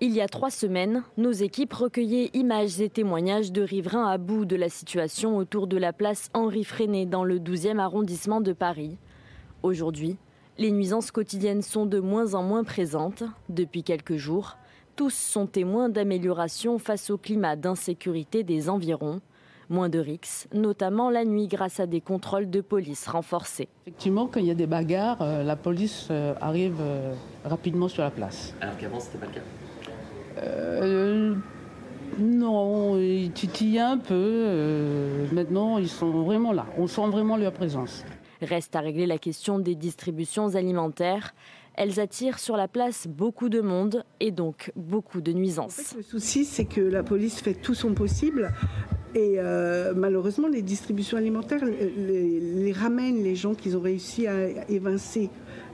Il 0.00 0.12
y 0.12 0.20
a 0.20 0.28
trois 0.28 0.50
semaines, 0.50 1.02
nos 1.16 1.32
équipes 1.32 1.72
recueillaient 1.72 2.28
images 2.34 2.78
et 2.78 2.90
témoignages 2.90 3.52
de 3.52 3.62
riverains 3.62 4.10
à 4.10 4.18
bout 4.18 4.44
de 4.44 4.56
la 4.56 4.68
situation 4.68 5.38
autour 5.38 5.66
de 5.66 5.78
la 5.78 5.94
place 5.94 6.28
Henri 6.34 6.64
Freinet 6.64 7.06
dans 7.06 7.24
le 7.24 7.38
12e 7.38 7.78
arrondissement 7.78 8.42
de 8.42 8.52
Paris. 8.52 8.98
Aujourd'hui, 9.62 10.16
les 10.58 10.72
nuisances 10.72 11.12
quotidiennes 11.12 11.62
sont 11.62 11.86
de 11.86 12.00
moins 12.00 12.34
en 12.34 12.42
moins 12.42 12.64
présentes. 12.64 13.22
Depuis 13.48 13.84
quelques 13.84 14.16
jours, 14.16 14.56
tous 14.96 15.14
sont 15.14 15.46
témoins 15.46 15.88
d'amélioration 15.88 16.78
face 16.78 17.10
au 17.10 17.16
climat 17.16 17.54
d'insécurité 17.54 18.42
des 18.42 18.68
environs. 18.68 19.20
Moins 19.70 19.88
de 19.88 20.00
rixes, 20.00 20.48
notamment 20.52 21.10
la 21.10 21.24
nuit 21.24 21.46
grâce 21.46 21.78
à 21.78 21.86
des 21.86 22.00
contrôles 22.00 22.50
de 22.50 22.60
police 22.60 23.06
renforcés. 23.06 23.68
Effectivement, 23.86 24.26
quand 24.26 24.40
il 24.40 24.46
y 24.46 24.50
a 24.50 24.54
des 24.54 24.66
bagarres, 24.66 25.22
euh, 25.22 25.44
la 25.44 25.54
police 25.54 26.08
euh, 26.10 26.34
arrive 26.40 26.78
euh, 26.80 27.14
rapidement 27.44 27.86
sur 27.86 28.02
la 28.02 28.10
place. 28.10 28.52
Alors 28.60 28.76
qu'avant, 28.76 28.98
ce 28.98 29.06
n'était 29.06 29.18
pas 29.18 29.26
le 29.26 31.34
cas? 31.34 31.40
Non, 32.18 32.98
ils 32.98 33.30
titillent 33.30 33.78
un 33.78 33.96
peu. 33.96 35.28
maintenant, 35.32 35.78
ils 35.78 35.88
sont 35.88 36.10
vraiment 36.10 36.52
là. 36.52 36.66
On 36.76 36.88
sent 36.88 37.08
vraiment 37.08 37.36
leur 37.36 37.52
présence. 37.52 38.04
Reste 38.42 38.74
à 38.76 38.80
régler 38.80 39.06
la 39.06 39.18
question 39.18 39.58
des 39.58 39.74
distributions 39.74 40.54
alimentaires. 40.54 41.34
Elles 41.74 42.00
attirent 42.00 42.38
sur 42.38 42.56
la 42.56 42.68
place 42.68 43.06
beaucoup 43.06 43.48
de 43.48 43.60
monde 43.60 44.04
et 44.20 44.30
donc 44.30 44.72
beaucoup 44.76 45.20
de 45.20 45.32
nuisances. 45.32 45.94
le 45.96 46.02
souci, 46.02 46.44
c'est 46.44 46.66
que 46.66 46.80
la 46.80 47.02
police 47.02 47.40
fait 47.40 47.54
tout 47.54 47.74
son 47.74 47.94
possible 47.94 48.52
et 49.14 49.34
euh, 49.36 49.92
malheureusement, 49.94 50.48
les 50.48 50.62
distributions 50.62 51.18
alimentaires 51.18 51.62
les, 51.64 52.72
ramènent 52.72 53.22
les 53.22 53.34
gens 53.34 53.54
qu'ils 53.54 53.76
ont 53.76 53.80
réussi 53.80 54.26
à 54.26 54.48
évincer. 54.70 55.28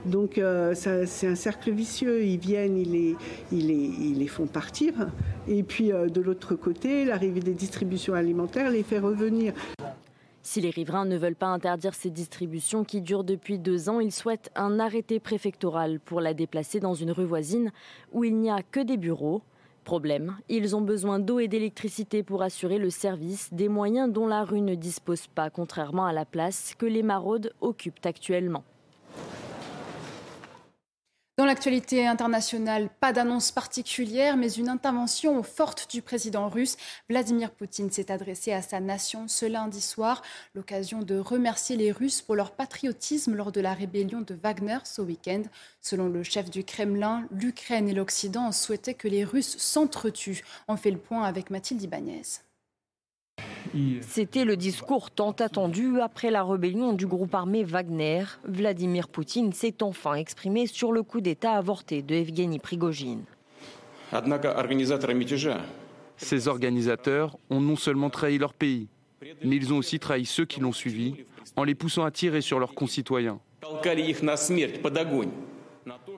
Donc 0.05 0.37
euh, 0.37 0.73
c'est 0.75 1.27
un 1.27 1.35
cercle 1.35 1.71
vicieux. 1.71 2.23
Ils 2.23 2.39
viennent, 2.39 2.77
ils 2.77 2.91
les, 2.91 3.15
ils 3.51 4.17
les, 4.17 4.27
font 4.27 4.45
partir. 4.45 4.93
Et 5.47 5.63
puis 5.63 5.91
euh, 5.91 6.07
de 6.07 6.19
l'autre 6.19 6.55
côté, 6.55 7.05
l'arrivée 7.05 7.39
des 7.39 7.53
distributions 7.53 8.13
alimentaires 8.13 8.71
les 8.71 8.83
fait 8.83 8.99
revenir. 8.99 9.53
Si 10.51 10.61
les 10.61 10.71
riverains 10.71 11.05
ne 11.05 11.15
veulent 11.15 11.35
pas 11.35 11.45
interdire 11.45 11.93
ces 11.93 12.09
distributions 12.09 12.83
qui 12.83 13.01
durent 13.01 13.23
depuis 13.23 13.59
deux 13.59 13.87
ans, 13.87 13.99
ils 13.99 14.11
souhaitent 14.11 14.49
un 14.55 14.79
arrêté 14.79 15.19
préfectoral 15.19 15.99
pour 15.99 16.21
la 16.21 16.33
déplacer 16.33 16.79
dans 16.79 16.95
une 16.95 17.11
rue 17.11 17.25
voisine 17.25 17.71
où 18.13 18.23
il 18.23 18.35
n'y 18.35 18.49
a 18.49 18.63
que 18.63 18.79
des 18.79 18.97
bureaux. 18.97 19.43
Problème, 19.83 20.37
ils 20.49 20.75
ont 20.75 20.81
besoin 20.81 21.19
d'eau 21.19 21.37
et 21.37 21.47
d'électricité 21.47 22.23
pour 22.23 22.41
assurer 22.41 22.79
le 22.79 22.89
service, 22.89 23.53
des 23.53 23.69
moyens 23.69 24.11
dont 24.11 24.25
la 24.25 24.43
rue 24.43 24.61
ne 24.61 24.73
dispose 24.73 25.27
pas, 25.27 25.51
contrairement 25.51 26.07
à 26.07 26.13
la 26.13 26.25
place 26.25 26.73
que 26.75 26.87
les 26.87 27.03
maraudes 27.03 27.53
occupent 27.61 28.03
actuellement. 28.03 28.63
Dans 31.39 31.45
l'actualité 31.45 32.05
internationale, 32.05 32.89
pas 32.99 33.13
d'annonce 33.13 33.53
particulière, 33.53 34.35
mais 34.35 34.51
une 34.51 34.67
intervention 34.67 35.41
forte 35.41 35.89
du 35.89 36.01
président 36.01 36.49
russe. 36.49 36.75
Vladimir 37.09 37.51
Poutine 37.51 37.89
s'est 37.91 38.11
adressé 38.11 38.51
à 38.51 38.61
sa 38.61 38.81
nation 38.81 39.29
ce 39.29 39.45
lundi 39.45 39.79
soir, 39.79 40.21
l'occasion 40.53 40.99
de 40.99 41.17
remercier 41.17 41.77
les 41.77 41.93
Russes 41.93 42.21
pour 42.21 42.35
leur 42.35 42.51
patriotisme 42.51 43.35
lors 43.35 43.53
de 43.53 43.61
la 43.61 43.73
rébellion 43.73 44.19
de 44.19 44.35
Wagner 44.35 44.79
ce 44.83 45.01
week-end. 45.01 45.43
Selon 45.79 46.09
le 46.09 46.23
chef 46.23 46.49
du 46.49 46.65
Kremlin, 46.65 47.25
l'Ukraine 47.31 47.87
et 47.87 47.93
l'Occident 47.93 48.51
souhaitaient 48.51 48.93
que 48.93 49.07
les 49.07 49.23
Russes 49.23 49.55
s'entretuent. 49.59 50.43
On 50.67 50.75
fait 50.75 50.91
le 50.91 50.97
point 50.97 51.23
avec 51.23 51.51
Mathilde 51.51 51.81
Ibanez. 51.81 52.48
C'était 54.01 54.45
le 54.45 54.57
discours 54.57 55.11
tant 55.11 55.31
attendu 55.31 55.99
après 56.01 56.31
la 56.31 56.43
rébellion 56.43 56.93
du 56.93 57.07
groupe 57.07 57.33
armé 57.35 57.63
Wagner. 57.63 58.23
Vladimir 58.45 59.07
Poutine 59.07 59.53
s'est 59.53 59.81
enfin 59.81 60.15
exprimé 60.15 60.67
sur 60.67 60.91
le 60.91 61.03
coup 61.03 61.21
d'État 61.21 61.53
avorté 61.53 62.01
de 62.01 62.15
Evgeny 62.15 62.59
Prigogine. 62.59 63.23
Ces 66.17 66.47
organisateurs 66.47 67.37
ont 67.49 67.61
non 67.61 67.75
seulement 67.75 68.09
trahi 68.09 68.37
leur 68.37 68.53
pays, 68.53 68.87
mais 69.43 69.55
ils 69.55 69.73
ont 69.73 69.77
aussi 69.77 69.99
trahi 69.99 70.25
ceux 70.25 70.45
qui 70.45 70.59
l'ont 70.59 70.73
suivi 70.73 71.15
en 71.55 71.63
les 71.63 71.75
poussant 71.75 72.03
à 72.03 72.11
tirer 72.11 72.41
sur 72.41 72.59
leurs 72.59 72.73
concitoyens. 72.73 73.39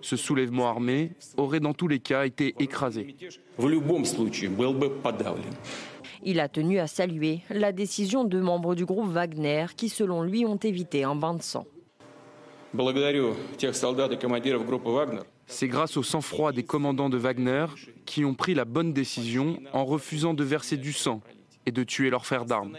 Ce 0.01 0.15
soulèvement 0.15 0.67
armé 0.67 1.11
aurait 1.37 1.59
dans 1.59 1.73
tous 1.73 1.87
les 1.87 1.99
cas 1.99 2.25
été 2.25 2.55
écrasé. 2.59 3.15
Il 6.23 6.39
a 6.39 6.47
tenu 6.47 6.79
à 6.79 6.87
saluer 6.87 7.41
la 7.49 7.71
décision 7.71 8.23
de 8.23 8.39
membres 8.39 8.75
du 8.75 8.85
groupe 8.85 9.09
Wagner 9.09 9.65
qui, 9.75 9.89
selon 9.89 10.21
lui, 10.21 10.45
ont 10.45 10.57
évité 10.57 11.03
un 11.03 11.15
bain 11.15 11.33
de 11.33 11.41
sang. 11.41 11.65
C'est 15.47 15.67
grâce 15.67 15.97
au 15.97 16.03
sang-froid 16.03 16.51
des 16.51 16.63
commandants 16.63 17.09
de 17.09 17.17
Wagner 17.17 17.65
qui 18.05 18.23
ont 18.23 18.35
pris 18.35 18.53
la 18.53 18.65
bonne 18.65 18.93
décision 18.93 19.59
en 19.73 19.83
refusant 19.83 20.33
de 20.33 20.43
verser 20.43 20.77
du 20.77 20.93
sang 20.93 21.21
et 21.65 21.71
de 21.71 21.83
tuer 21.83 22.09
leurs 22.09 22.25
frères 22.25 22.45
d'armes. 22.45 22.77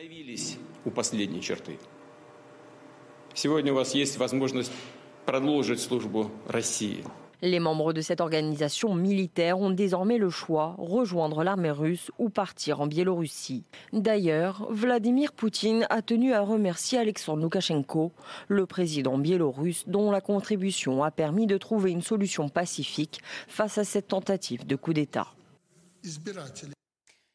Les 7.45 7.59
membres 7.59 7.93
de 7.93 8.01
cette 8.01 8.21
organisation 8.21 8.95
militaire 8.95 9.59
ont 9.59 9.71
désormais 9.71 10.17
le 10.17 10.31
choix, 10.31 10.77
rejoindre 10.79 11.43
l'armée 11.43 11.73
russe 11.73 12.13
ou 12.19 12.29
partir 12.29 12.81
en 12.81 12.87
Biélorussie. 12.87 13.65
D'ailleurs, 13.93 14.69
Vladimir 14.71 15.33
Poutine 15.33 15.85
a 15.91 16.03
tenu 16.03 16.35
à 16.35 16.43
remercier 16.43 17.01
Alexandre 17.01 17.43
Loukachenko, 17.43 18.13
le 18.47 18.65
président 18.67 19.19
biélorusse 19.19 19.89
dont 19.89 20.13
la 20.13 20.21
contribution 20.21 21.03
a 21.03 21.11
permis 21.11 21.49
de 21.49 21.59
trouver 21.59 21.91
une 21.91 22.01
solution 22.01 22.49
pacifique 22.49 23.21
face 23.49 23.77
à 23.77 23.83
cette 23.83 24.07
tentative 24.07 24.65
de 24.65 24.77
coup 24.77 24.93
d'État. 24.93 25.27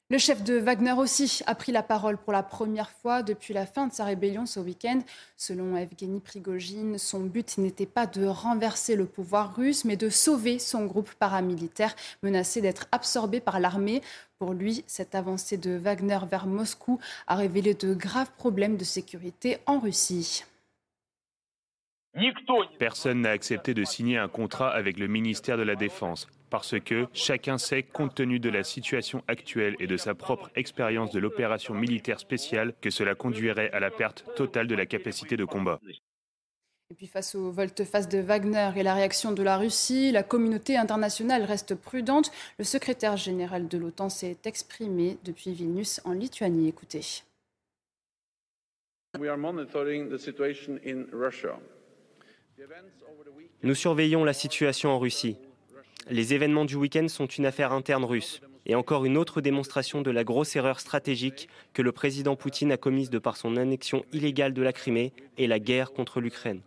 Le 0.10 0.18
chef 0.18 0.42
de 0.42 0.58
Wagner 0.58 0.94
aussi 0.94 1.42
a 1.48 1.54
pris 1.54 1.74
la 1.74 1.84
parole 1.84 2.18
pour 2.18 2.32
la 2.32 2.42
première 2.42 2.92
fois 2.92 3.24
depuis 3.24 3.54
la 3.54 3.66
fin 3.66 3.88
de 3.88 3.94
sa 3.94 4.06
rébellion 4.06 4.46
ce 4.46 4.62
week-end. 4.62 5.02
Selon 5.36 5.76
Evgeny 5.76 6.22
Prigogine, 6.22 6.98
son 6.98 7.20
but 7.20 7.58
n'était 7.58 7.86
pas 7.86 8.08
de 8.08 8.26
renverser 8.26 8.96
le 8.96 9.06
pouvoir 9.06 9.54
russe, 9.54 9.84
mais 9.84 9.98
de 9.98 10.08
sauver 10.08 10.60
son 10.60 10.86
groupe 10.86 11.14
paramilitaire 11.16 11.94
menacé 12.24 12.62
d'être 12.62 12.88
absorbé 12.94 13.42
par 13.42 13.60
l'armée. 13.60 14.02
Pour 14.40 14.54
lui, 14.54 14.86
cette 14.88 15.14
avancée 15.14 15.58
de 15.58 15.72
Wagner 15.72 16.20
vers 16.32 16.48
Moscou 16.48 17.00
a 17.28 17.36
révélé 17.36 17.74
de 17.74 17.94
graves 17.94 18.32
problèmes 18.38 18.78
de 18.78 18.86
sécurité 18.86 19.58
en 19.66 19.78
Russie. 19.78 20.46
Personne 22.80 23.22
n'a 23.22 23.32
accepté 23.32 23.74
de 23.74 23.84
signer 23.84 24.18
un 24.18 24.28
contrat 24.28 24.70
avec 24.70 24.98
le 24.98 25.08
ministère 25.08 25.58
de 25.58 25.64
la 25.64 25.76
Défense 25.76 26.28
parce 26.50 26.80
que 26.80 27.08
chacun 27.14 27.58
sait, 27.58 27.84
compte 27.84 28.16
tenu 28.16 28.40
de 28.40 28.50
la 28.50 28.64
situation 28.64 29.24
actuelle 29.28 29.76
et 29.80 29.88
de 29.88 29.98
sa 29.98 30.16
propre 30.16 30.50
expérience 30.56 31.12
de 31.12 31.20
l'opération 31.20 31.74
militaire 31.74 32.20
spéciale, 32.20 32.74
que 32.82 32.90
cela 32.90 33.16
conduirait 33.16 33.72
à 33.72 33.80
la 33.80 33.92
perte 33.92 34.26
totale 34.36 34.68
de 34.68 34.76
la 34.76 34.86
capacité 34.86 35.38
de 35.38 35.46
combat. 35.46 35.80
Et 36.90 36.96
puis 36.96 37.08
face 37.08 37.36
au 37.36 37.52
volte-face 37.52 38.08
de 38.08 38.20
Wagner 38.20 38.72
et 38.78 38.84
la 38.84 38.94
réaction 38.94 39.34
de 39.34 39.44
la 39.44 39.58
Russie, 39.58 40.12
la 40.12 40.24
communauté 40.24 40.78
internationale 40.78 41.44
reste 41.44 41.76
prudente. 41.76 42.32
Le 42.58 42.64
secrétaire 42.64 43.18
général 43.18 43.68
de 43.68 43.78
l'OTAN 43.78 44.08
s'est 44.08 44.38
exprimé 44.46 45.18
depuis 45.26 45.52
Vilnius 45.52 46.00
en 46.06 46.14
Lituanie. 46.14 46.70
Écoutez. 46.70 47.24
Nous 53.64 53.76
surveillons 53.76 54.24
la 54.24 54.34
situation 54.34 54.90
en 54.90 55.00
Russie. 55.00 55.38
Les 56.10 56.34
événements 56.34 56.66
du 56.66 56.76
week-end 56.76 57.08
sont 57.08 57.26
une 57.26 57.46
affaire 57.46 57.72
interne 57.72 58.06
russe 58.06 58.42
et 58.66 58.76
encore 58.76 59.06
une 59.06 59.18
autre 59.18 59.42
démonstration 59.42 60.02
de 60.02 60.12
la 60.12 60.24
grosse 60.24 60.56
erreur 60.56 60.80
stratégique 60.80 61.50
que 61.74 61.82
le 61.82 61.92
président 61.92 62.36
Poutine 62.36 62.72
a 62.72 62.78
commise 62.78 63.10
de 63.10 63.20
par 63.20 63.38
son 63.38 63.58
annexion 63.58 64.06
illégale 64.12 64.54
de 64.54 64.62
la 64.62 64.74
Crimée 64.74 65.14
et 65.38 65.48
la 65.48 65.60
guerre 65.60 65.92
contre 65.94 66.20
l'Ukraine. 66.20 66.62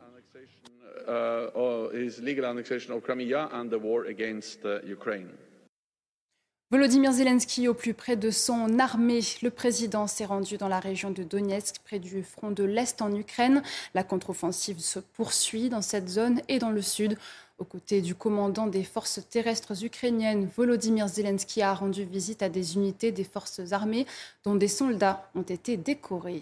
Volodymyr 6.72 7.12
Zelensky 7.12 7.66
au 7.66 7.74
plus 7.74 7.94
près 7.94 8.14
de 8.14 8.30
son 8.30 8.78
armée. 8.78 9.22
Le 9.42 9.50
président 9.50 10.06
s'est 10.06 10.24
rendu 10.24 10.56
dans 10.56 10.68
la 10.68 10.78
région 10.78 11.10
de 11.10 11.24
Donetsk, 11.24 11.80
près 11.82 11.98
du 11.98 12.22
front 12.22 12.52
de 12.52 12.62
l'Est 12.62 13.02
en 13.02 13.12
Ukraine. 13.12 13.64
La 13.92 14.04
contre-offensive 14.04 14.78
se 14.78 15.00
poursuit 15.00 15.68
dans 15.68 15.82
cette 15.82 16.08
zone 16.08 16.40
et 16.46 16.60
dans 16.60 16.70
le 16.70 16.80
sud. 16.80 17.18
Aux 17.58 17.64
côtés 17.64 18.02
du 18.02 18.14
commandant 18.14 18.68
des 18.68 18.84
forces 18.84 19.18
terrestres 19.28 19.84
ukrainiennes, 19.84 20.48
Volodymyr 20.56 21.08
Zelensky 21.08 21.60
a 21.60 21.74
rendu 21.74 22.04
visite 22.04 22.40
à 22.40 22.48
des 22.48 22.76
unités 22.76 23.10
des 23.10 23.24
forces 23.24 23.72
armées 23.72 24.06
dont 24.44 24.54
des 24.54 24.68
soldats 24.68 25.28
ont 25.34 25.42
été 25.42 25.76
décorés. 25.76 26.40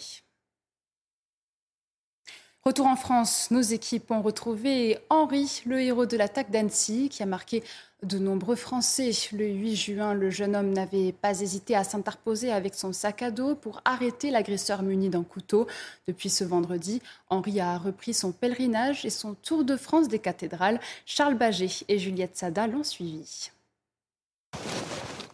Retour 2.68 2.86
en 2.86 2.96
France, 2.96 3.50
nos 3.50 3.62
équipes 3.62 4.10
ont 4.10 4.20
retrouvé 4.20 4.98
Henri, 5.08 5.62
le 5.64 5.80
héros 5.80 6.04
de 6.04 6.18
l'attaque 6.18 6.50
d'Annecy, 6.50 7.08
qui 7.08 7.22
a 7.22 7.26
marqué 7.26 7.64
de 8.02 8.18
nombreux 8.18 8.56
Français. 8.56 9.10
Le 9.32 9.46
8 9.46 9.74
juin, 9.74 10.12
le 10.12 10.28
jeune 10.28 10.54
homme 10.54 10.74
n'avait 10.74 11.12
pas 11.12 11.40
hésité 11.40 11.74
à 11.74 11.82
s'interposer 11.82 12.52
avec 12.52 12.74
son 12.74 12.92
sac 12.92 13.22
à 13.22 13.30
dos 13.30 13.54
pour 13.54 13.80
arrêter 13.86 14.30
l'agresseur 14.30 14.82
muni 14.82 15.08
d'un 15.08 15.22
couteau. 15.22 15.66
Depuis 16.06 16.28
ce 16.28 16.44
vendredi, 16.44 17.00
Henri 17.30 17.58
a 17.58 17.78
repris 17.78 18.12
son 18.12 18.32
pèlerinage 18.32 19.06
et 19.06 19.10
son 19.10 19.32
tour 19.32 19.64
de 19.64 19.78
France 19.78 20.08
des 20.08 20.18
cathédrales. 20.18 20.78
Charles 21.06 21.36
Baget 21.36 21.86
et 21.88 21.98
Juliette 21.98 22.36
Sada 22.36 22.66
l'ont 22.66 22.84
suivi. 22.84 23.50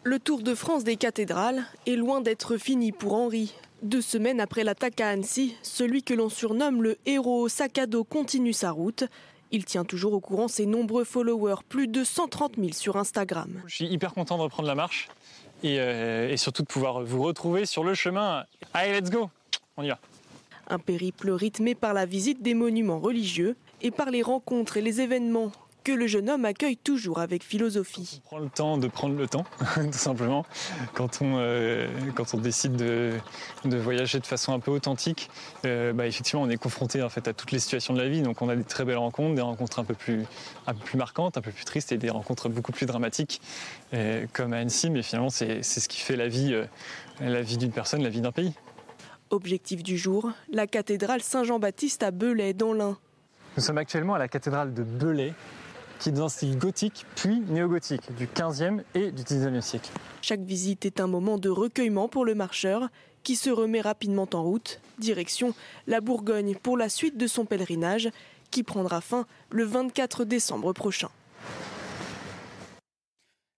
Le 0.05 0.21
Tour 0.21 0.43
de 0.43 0.55
France 0.55 0.85
des 0.85 0.97
cathédrales 0.97 1.65
est 1.89 1.97
loin 1.97 2.21
d'être 2.21 2.59
fini 2.59 2.93
pour 2.93 3.15
Henri. 3.15 3.55
Deux 3.85 4.01
semaines 4.01 4.41
après 4.41 4.65
l'attaque 4.65 5.03
à 5.03 5.11
Annecy, 5.11 5.59
celui 5.63 6.03
que 6.03 6.15
l'on 6.15 6.31
surnomme 6.31 6.83
le 6.83 6.97
héros 7.05 7.43
au 7.43 7.49
sac 7.51 7.77
à 7.77 7.87
dos 7.87 8.03
continue 8.03 8.55
sa 8.55 8.71
route. 8.71 9.05
Il 9.51 9.67
tient 9.67 9.85
toujours 9.85 10.15
au 10.15 10.21
courant 10.21 10.49
ses 10.49 10.65
nombreux 10.65 11.05
followers, 11.05 11.57
plus 11.69 11.87
de 11.87 12.03
130 12.03 12.55
000 12.57 12.73
sur 12.73 12.97
Instagram. 12.97 13.61
Je 13.67 13.75
suis 13.75 13.87
hyper 13.87 14.15
content 14.15 14.39
de 14.39 14.43
reprendre 14.43 14.69
la 14.69 14.75
marche 14.75 15.11
et, 15.63 15.77
euh, 15.81 16.31
et 16.31 16.39
surtout 16.39 16.63
de 16.63 16.67
pouvoir 16.67 17.05
vous 17.05 17.23
retrouver 17.23 17.67
sur 17.67 17.85
le 17.85 17.93
chemin. 17.93 18.45
Allez, 18.73 18.99
let's 18.99 19.11
go 19.11 19.29
On 19.77 19.83
y 19.83 19.89
va 19.89 19.99
Un 20.69 20.79
périple 20.79 21.31
rythmé 21.33 21.75
par 21.75 21.93
la 21.93 22.07
visite 22.07 22.41
des 22.41 22.55
monuments 22.55 23.01
religieux 23.01 23.55
et 23.83 23.91
par 23.91 24.11
les 24.11 24.23
rencontres 24.23 24.79
et 24.79 24.81
les 24.81 25.03
événements 25.03 25.53
que 25.85 25.93
le 25.93 26.07
jeune 26.07 26.31
homme 26.31 26.47
accueille 26.47 26.79
toujours 26.79 27.21
avec 27.21 27.45
philosophie. 27.45 28.23
On 28.25 28.29
prend 28.29 28.39
le 28.39 28.49
temps 28.49 28.79
de 28.79 28.89
prendre 28.89 29.15
le 29.17 29.29
temps, 29.29 29.45
tout 29.75 29.93
simplement, 29.93 30.47
quand 30.95 31.21
on, 31.21 31.37
euh, 31.37 31.87
quand 32.15 32.33
on 32.35 32.39
décide 32.39 32.75
de, 32.77 33.13
de, 33.67 33.77
voyager 33.77 34.19
de 34.19 34.27
façon 34.27 34.55
un 34.55 34.61
peu 34.61 34.71
authentique. 34.71 35.31
Euh, 35.67 35.93
bah, 35.93 36.07
effectivement, 36.07 36.43
on 36.43 36.49
est 36.49 36.57
confronté 36.57 37.03
en 37.03 37.11
fait, 37.11 37.29
à 37.29 37.35
toutes 37.35 37.53
les 37.53 37.59
situations 37.59 37.93
de 37.93 38.01
la 38.01 38.09
vie, 38.09 38.23
donc 38.23 38.41
on 38.41 38.49
a 38.49 38.57
des 38.57 38.65
très 38.65 38.85
belles 38.85 38.97
rencontres, 38.97 39.35
des 39.35 39.43
rencontres 39.43 39.79
un 39.79 39.85
peu 39.85 39.95
plus, 39.95 40.25
un 40.67 40.73
peu 40.73 40.85
plus 40.85 40.97
marquantes, 40.97 41.37
un 41.37 41.43
peu 41.43 41.53
plus 41.53 41.67
tristes 41.67 41.93
et 41.93 41.99
des 41.99 42.11
rencontres 42.11 42.49
beaucoup 42.49 42.73
plus 42.73 42.87
dramatiques, 42.87 43.43
euh, 43.93 44.27
comme 44.33 44.55
à 44.55 44.59
Annecy, 44.59 44.89
mais 44.89 45.03
finalement 45.03 45.31
c'est 45.31 45.63
ce 45.63 45.89
qui 45.89 46.01
fait 46.01 46.17
la 46.17 46.29
vie, 46.29 46.59
la 47.21 47.43
vie 47.43 47.59
d'une 47.59 47.73
personne, 47.73 48.03
la 48.03 48.09
vie 48.09 48.23
d'un 48.23 48.33
pays. 48.33 48.55
Objectif 49.29 49.83
du 49.83 49.99
jour, 49.99 50.31
la 50.51 50.67
cathédrale 50.67 51.21
Saint-Jean-Baptiste 51.21 52.03
à 52.03 52.11
Belay, 52.11 52.55
dans 52.55 52.73
l'Ain. 52.73 52.97
Nous 53.57 53.63
sommes 53.63 53.79
actuellement 53.79 54.15
à 54.15 54.19
la 54.19 54.29
cathédrale 54.29 54.75
de 54.75 54.83
Belay, 54.83 55.33
qui 55.99 56.09
est 56.11 56.19
un 56.19 56.29
style 56.29 56.59
gothique 56.59 57.07
puis 57.17 57.41
néo-gothique 57.49 58.15
du 58.17 58.27
15e 58.27 58.83
et 58.95 59.11
du 59.11 59.23
19e 59.23 59.61
siècle. 59.61 59.91
Chaque 60.23 60.41
visite 60.41 60.87
est 60.87 61.01
un 61.01 61.07
moment 61.07 61.39
de 61.39 61.49
recueillement 61.49 62.09
pour 62.09 62.25
le 62.25 62.35
marcheur 62.35 62.89
qui 63.23 63.37
se 63.37 63.51
remet 63.51 63.81
rapidement 63.81 64.29
en 64.35 64.43
route, 64.43 64.81
direction 64.99 65.55
la 65.87 66.01
Bourgogne 66.01 66.57
pour 66.63 66.77
la 66.77 66.89
suite 66.89 67.17
de 67.17 67.27
son 67.27 67.45
pèlerinage 67.47 68.11
qui 68.51 68.63
prendra 68.63 69.01
fin 69.01 69.27
le 69.51 69.65
24 69.65 70.25
décembre 70.25 70.73
prochain. 70.73 71.09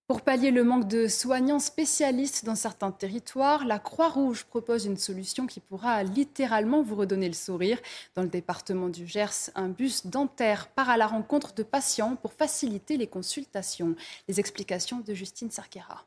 Pour 0.07 0.21
pallier 0.21 0.51
le 0.51 0.63
manque 0.63 0.87
de 0.87 1.09
soignants 1.09 1.59
spécialistes 1.59 2.45
dans 2.45 2.55
certains 2.55 2.91
territoires, 2.91 3.65
la 3.65 3.77
Croix-Rouge 3.77 4.45
propose 4.45 4.85
une 4.85 4.95
solution 4.95 5.47
qui 5.47 5.59
pourra 5.59 6.01
littéralement 6.03 6.81
vous 6.81 6.95
redonner 6.95 7.27
le 7.27 7.33
sourire. 7.33 7.77
Dans 8.15 8.21
le 8.21 8.29
département 8.29 8.87
du 8.87 9.05
Gers, 9.05 9.49
un 9.55 9.67
bus 9.67 10.07
dentaire 10.07 10.69
part 10.69 10.89
à 10.89 10.95
la 10.95 11.07
rencontre 11.07 11.53
de 11.53 11.63
patients 11.63 12.15
pour 12.15 12.31
faciliter 12.31 12.95
les 12.95 13.07
consultations. 13.07 13.97
Les 14.29 14.39
explications 14.39 15.01
de 15.05 15.13
Justine 15.13 15.51
Sarkera. 15.51 16.05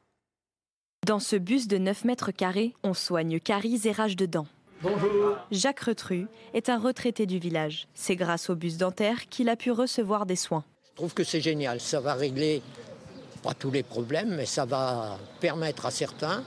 Dans 1.06 1.20
ce 1.20 1.36
bus 1.36 1.68
de 1.68 1.76
9 1.76 2.06
mètres 2.06 2.30
carrés, 2.30 2.72
on 2.82 2.94
soigne 2.94 3.38
caries 3.38 3.82
et 3.84 3.92
rage 3.92 4.16
de 4.16 4.24
dents. 4.24 4.48
Bonjour. 4.80 5.36
Jacques 5.50 5.80
Retru 5.80 6.26
est 6.54 6.70
un 6.70 6.78
retraité 6.78 7.26
du 7.26 7.38
village. 7.38 7.86
C'est 7.92 8.16
grâce 8.16 8.48
au 8.48 8.54
bus 8.54 8.78
dentaire 8.78 9.28
qu'il 9.28 9.50
a 9.50 9.56
pu 9.56 9.70
recevoir 9.70 10.24
des 10.24 10.36
soins. 10.36 10.64
Je 10.88 10.94
trouve 10.94 11.12
que 11.12 11.24
c'est 11.24 11.42
génial. 11.42 11.80
Ça 11.80 12.00
va 12.00 12.14
régler 12.14 12.62
pas 13.42 13.54
tous 13.54 13.70
les 13.70 13.82
problèmes, 13.82 14.34
mais 14.36 14.46
ça 14.46 14.64
va 14.64 15.18
permettre 15.40 15.86
à 15.86 15.90
certains 15.90 16.44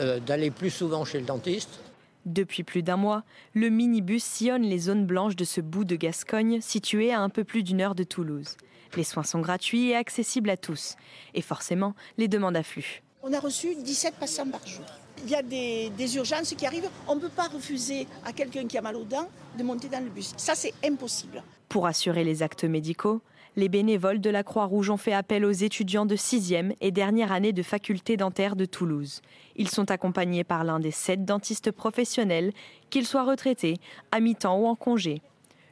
euh, 0.00 0.20
d'aller 0.20 0.50
plus 0.50 0.70
souvent 0.70 1.04
chez 1.04 1.18
le 1.18 1.26
dentiste. 1.26 1.80
Depuis 2.26 2.62
plus 2.62 2.82
d'un 2.82 2.96
mois, 2.96 3.24
le 3.54 3.68
minibus 3.68 4.22
sillonne 4.22 4.62
les 4.62 4.78
zones 4.78 5.06
blanches 5.06 5.36
de 5.36 5.44
ce 5.44 5.60
bout 5.60 5.84
de 5.84 5.96
Gascogne 5.96 6.60
situé 6.60 7.12
à 7.12 7.20
un 7.20 7.30
peu 7.30 7.42
plus 7.42 7.62
d'une 7.62 7.80
heure 7.80 7.94
de 7.94 8.04
Toulouse. 8.04 8.56
Les 8.96 9.04
soins 9.04 9.22
sont 9.22 9.40
gratuits 9.40 9.88
et 9.88 9.96
accessibles 9.96 10.50
à 10.50 10.56
tous. 10.56 10.96
Et 11.34 11.42
forcément, 11.42 11.94
les 12.16 12.28
demandes 12.28 12.56
affluent. 12.56 13.02
On 13.22 13.32
a 13.32 13.40
reçu 13.40 13.74
17 13.74 14.14
patients 14.14 14.48
par 14.48 14.66
jour. 14.66 14.84
Il 15.24 15.30
y 15.30 15.34
a 15.34 15.42
des, 15.42 15.90
des 15.90 16.16
urgences 16.16 16.54
qui 16.54 16.66
arrivent. 16.66 16.88
On 17.06 17.16
ne 17.16 17.20
peut 17.20 17.28
pas 17.28 17.48
refuser 17.48 18.06
à 18.24 18.32
quelqu'un 18.32 18.66
qui 18.66 18.78
a 18.78 18.82
mal 18.82 18.96
aux 18.96 19.04
dents 19.04 19.28
de 19.58 19.62
monter 19.62 19.88
dans 19.88 20.02
le 20.02 20.10
bus. 20.10 20.32
Ça, 20.36 20.54
c'est 20.54 20.72
impossible. 20.84 21.42
Pour 21.68 21.86
assurer 21.86 22.24
les 22.24 22.42
actes 22.42 22.64
médicaux, 22.64 23.20
les 23.56 23.68
bénévoles 23.68 24.20
de 24.20 24.30
la 24.30 24.42
Croix-Rouge 24.42 24.90
ont 24.90 24.96
fait 24.96 25.12
appel 25.12 25.44
aux 25.44 25.50
étudiants 25.50 26.06
de 26.06 26.16
6e 26.16 26.74
et 26.80 26.90
dernière 26.90 27.32
année 27.32 27.52
de 27.52 27.62
faculté 27.62 28.16
dentaire 28.16 28.56
de 28.56 28.64
Toulouse. 28.64 29.22
Ils 29.56 29.68
sont 29.68 29.90
accompagnés 29.90 30.44
par 30.44 30.64
l'un 30.64 30.80
des 30.80 30.90
sept 30.90 31.24
dentistes 31.24 31.72
professionnels, 31.72 32.52
qu'ils 32.90 33.06
soient 33.06 33.24
retraités, 33.24 33.78
à 34.12 34.20
mi-temps 34.20 34.58
ou 34.58 34.66
en 34.66 34.74
congé. 34.74 35.22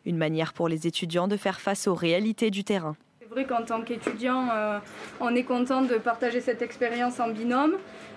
Une 0.05 0.17
manière 0.17 0.53
pour 0.53 0.69
les 0.69 0.87
étudiants 0.87 1.29
de 1.29 1.37
faire 1.37 1.61
face 1.61 1.87
aux 1.87 1.95
réalités 1.95 2.51
du 2.51 2.65
terrain. 2.65 2.97
C'est 3.21 3.29
vrai 3.29 3.45
qu'en 3.45 3.65
tant 3.65 3.83
qu'étudiant, 3.83 4.49
euh, 4.51 4.79
on 5.21 5.35
est 5.35 5.43
content 5.43 5.83
de 5.83 5.97
partager 5.97 6.41
cette 6.41 6.63
expérience 6.63 7.19
en 7.21 7.29
binôme. 7.29 7.77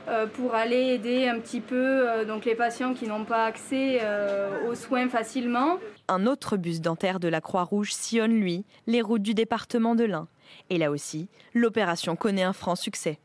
Euh, 0.09 0.25
pour 0.25 0.55
aller 0.55 0.93
aider 0.93 1.27
un 1.27 1.39
petit 1.39 1.61
peu 1.61 2.09
euh, 2.09 2.25
donc 2.25 2.45
les 2.45 2.55
patients 2.55 2.95
qui 2.95 3.05
n'ont 3.05 3.25
pas 3.25 3.45
accès 3.45 3.99
euh, 4.01 4.67
aux 4.67 4.73
soins 4.73 5.07
facilement. 5.07 5.77
Un 6.07 6.25
autre 6.25 6.57
bus 6.57 6.81
dentaire 6.81 7.19
de 7.19 7.27
la 7.27 7.41
Croix-Rouge 7.41 7.93
sillonne, 7.93 8.39
lui, 8.39 8.65
les 8.87 9.03
routes 9.03 9.21
du 9.21 9.35
département 9.35 9.93
de 9.93 10.05
l'Ain. 10.05 10.27
Et 10.71 10.79
là 10.79 10.89
aussi, 10.89 11.29
l'opération 11.53 12.15
connaît 12.15 12.41
un 12.41 12.53
franc 12.53 12.75
succès. 12.75 13.19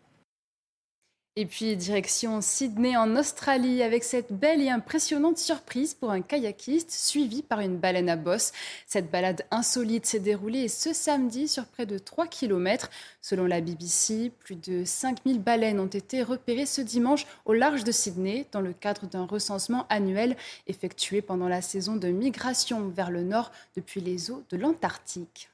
Et 1.37 1.47
puis 1.47 1.75
direction 1.75 2.41
Sydney 2.41 2.97
en 2.97 3.17
Australie 3.17 3.83
avec 3.83 4.05
cette 4.05 4.33
belle 4.33 4.63
et 4.63 4.71
impressionnante 4.71 5.37
surprise 5.37 5.93
pour 5.93 6.13
un 6.13 6.23
kayakiste 6.23 6.93
suivi 6.93 7.43
par 7.43 7.59
une 7.59 7.77
baleine 7.77 8.09
à 8.09 8.15
bosse. 8.15 8.53
Cette 8.87 9.11
balade 9.11 9.45
insolite 9.51 10.07
s'est 10.07 10.21
déroulée 10.21 10.69
ce 10.69 10.93
samedi 10.93 11.49
sur 11.49 11.67
près 11.67 11.87
de 11.87 11.99
3 11.99 12.29
km. 12.29 12.89
Selon 13.21 13.47
la 13.47 13.61
BBC, 13.61 14.31
plus 14.39 14.55
de 14.55 14.85
5000 14.85 15.41
baleines 15.41 15.81
ont 15.81 15.87
été 15.87 16.23
repérées 16.23 16.67
ce 16.67 16.83
dimanche 16.83 17.27
au 17.47 17.53
large 17.53 17.83
de 17.83 17.91
Sydney 17.91 18.47
dans 18.53 18.61
le 18.61 18.73
cadre 18.73 19.07
d'un 19.07 19.27
recensement 19.27 19.87
annuel 19.89 20.37
effectué 20.69 21.21
pendant 21.21 21.49
la 21.49 21.63
saison 21.63 21.97
de 21.97 22.11
migration 22.11 22.91
vers 22.91 23.11
le 23.11 23.25
nord 23.25 23.51
depuis 23.75 24.01
les 24.01 24.31
eaux 24.31 24.45
de 24.51 24.57
l'Antarctique. 24.57 25.49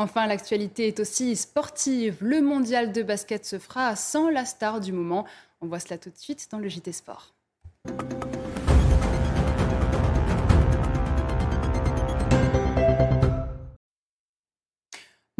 Enfin, 0.00 0.26
l'actualité 0.26 0.88
est 0.88 0.98
aussi 0.98 1.36
sportive. 1.36 2.16
Le 2.22 2.40
mondial 2.40 2.90
de 2.90 3.02
basket 3.02 3.44
se 3.44 3.58
fera 3.58 3.94
sans 3.96 4.30
la 4.30 4.46
star 4.46 4.80
du 4.80 4.92
moment. 4.92 5.26
On 5.60 5.66
voit 5.66 5.78
cela 5.78 5.98
tout 5.98 6.08
de 6.08 6.16
suite 6.16 6.48
dans 6.50 6.58
le 6.58 6.70
JT 6.70 6.90
Sport. 6.90 7.34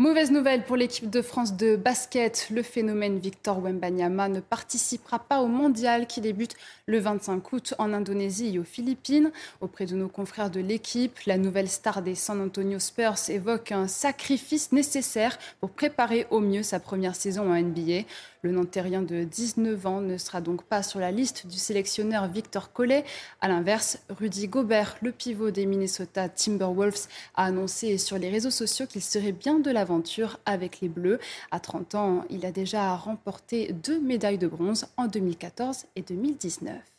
Mauvaise 0.00 0.30
nouvelle 0.30 0.64
pour 0.64 0.76
l'équipe 0.76 1.10
de 1.10 1.20
France 1.20 1.58
de 1.58 1.76
basket. 1.76 2.48
Le 2.50 2.62
phénomène 2.62 3.18
Victor 3.18 3.60
Wembanyama 3.60 4.30
ne 4.30 4.40
participera 4.40 5.18
pas 5.18 5.42
au 5.42 5.46
mondial 5.46 6.06
qui 6.06 6.22
débute 6.22 6.54
le 6.86 6.98
25 7.00 7.52
août 7.52 7.74
en 7.76 7.92
Indonésie 7.92 8.54
et 8.54 8.58
aux 8.58 8.64
Philippines. 8.64 9.30
Auprès 9.60 9.84
de 9.84 9.94
nos 9.94 10.08
confrères 10.08 10.50
de 10.50 10.60
l'équipe, 10.60 11.18
la 11.26 11.36
nouvelle 11.36 11.68
star 11.68 12.00
des 12.00 12.14
San 12.14 12.40
Antonio 12.40 12.78
Spurs 12.78 13.28
évoque 13.28 13.72
un 13.72 13.88
sacrifice 13.88 14.72
nécessaire 14.72 15.38
pour 15.60 15.68
préparer 15.68 16.26
au 16.30 16.40
mieux 16.40 16.62
sa 16.62 16.80
première 16.80 17.14
saison 17.14 17.52
en 17.52 17.60
NBA. 17.60 18.06
Le 18.42 18.52
Nantérien 18.52 19.02
de 19.02 19.24
19 19.24 19.86
ans 19.86 20.00
ne 20.00 20.16
sera 20.16 20.40
donc 20.40 20.62
pas 20.62 20.82
sur 20.82 20.98
la 20.98 21.10
liste 21.10 21.46
du 21.46 21.58
sélectionneur 21.58 22.26
Victor 22.26 22.72
Collet. 22.72 23.04
À 23.42 23.48
l'inverse, 23.48 23.98
Rudy 24.08 24.48
Gobert, 24.48 24.96
le 25.02 25.12
pivot 25.12 25.50
des 25.50 25.66
Minnesota 25.66 26.30
Timberwolves, 26.30 27.06
a 27.34 27.44
annoncé 27.44 27.98
sur 27.98 28.16
les 28.16 28.30
réseaux 28.30 28.50
sociaux 28.50 28.86
qu'il 28.86 29.02
serait 29.02 29.32
bien 29.32 29.58
de 29.58 29.70
l'aventure 29.70 30.40
avec 30.46 30.80
les 30.80 30.88
Bleus. 30.88 31.18
À 31.50 31.60
30 31.60 31.94
ans, 31.96 32.24
il 32.30 32.46
a 32.46 32.50
déjà 32.50 32.96
remporté 32.96 33.74
deux 33.74 34.00
médailles 34.00 34.38
de 34.38 34.48
bronze 34.48 34.86
en 34.96 35.06
2014 35.06 35.84
et 35.96 36.02
2019. 36.02 36.89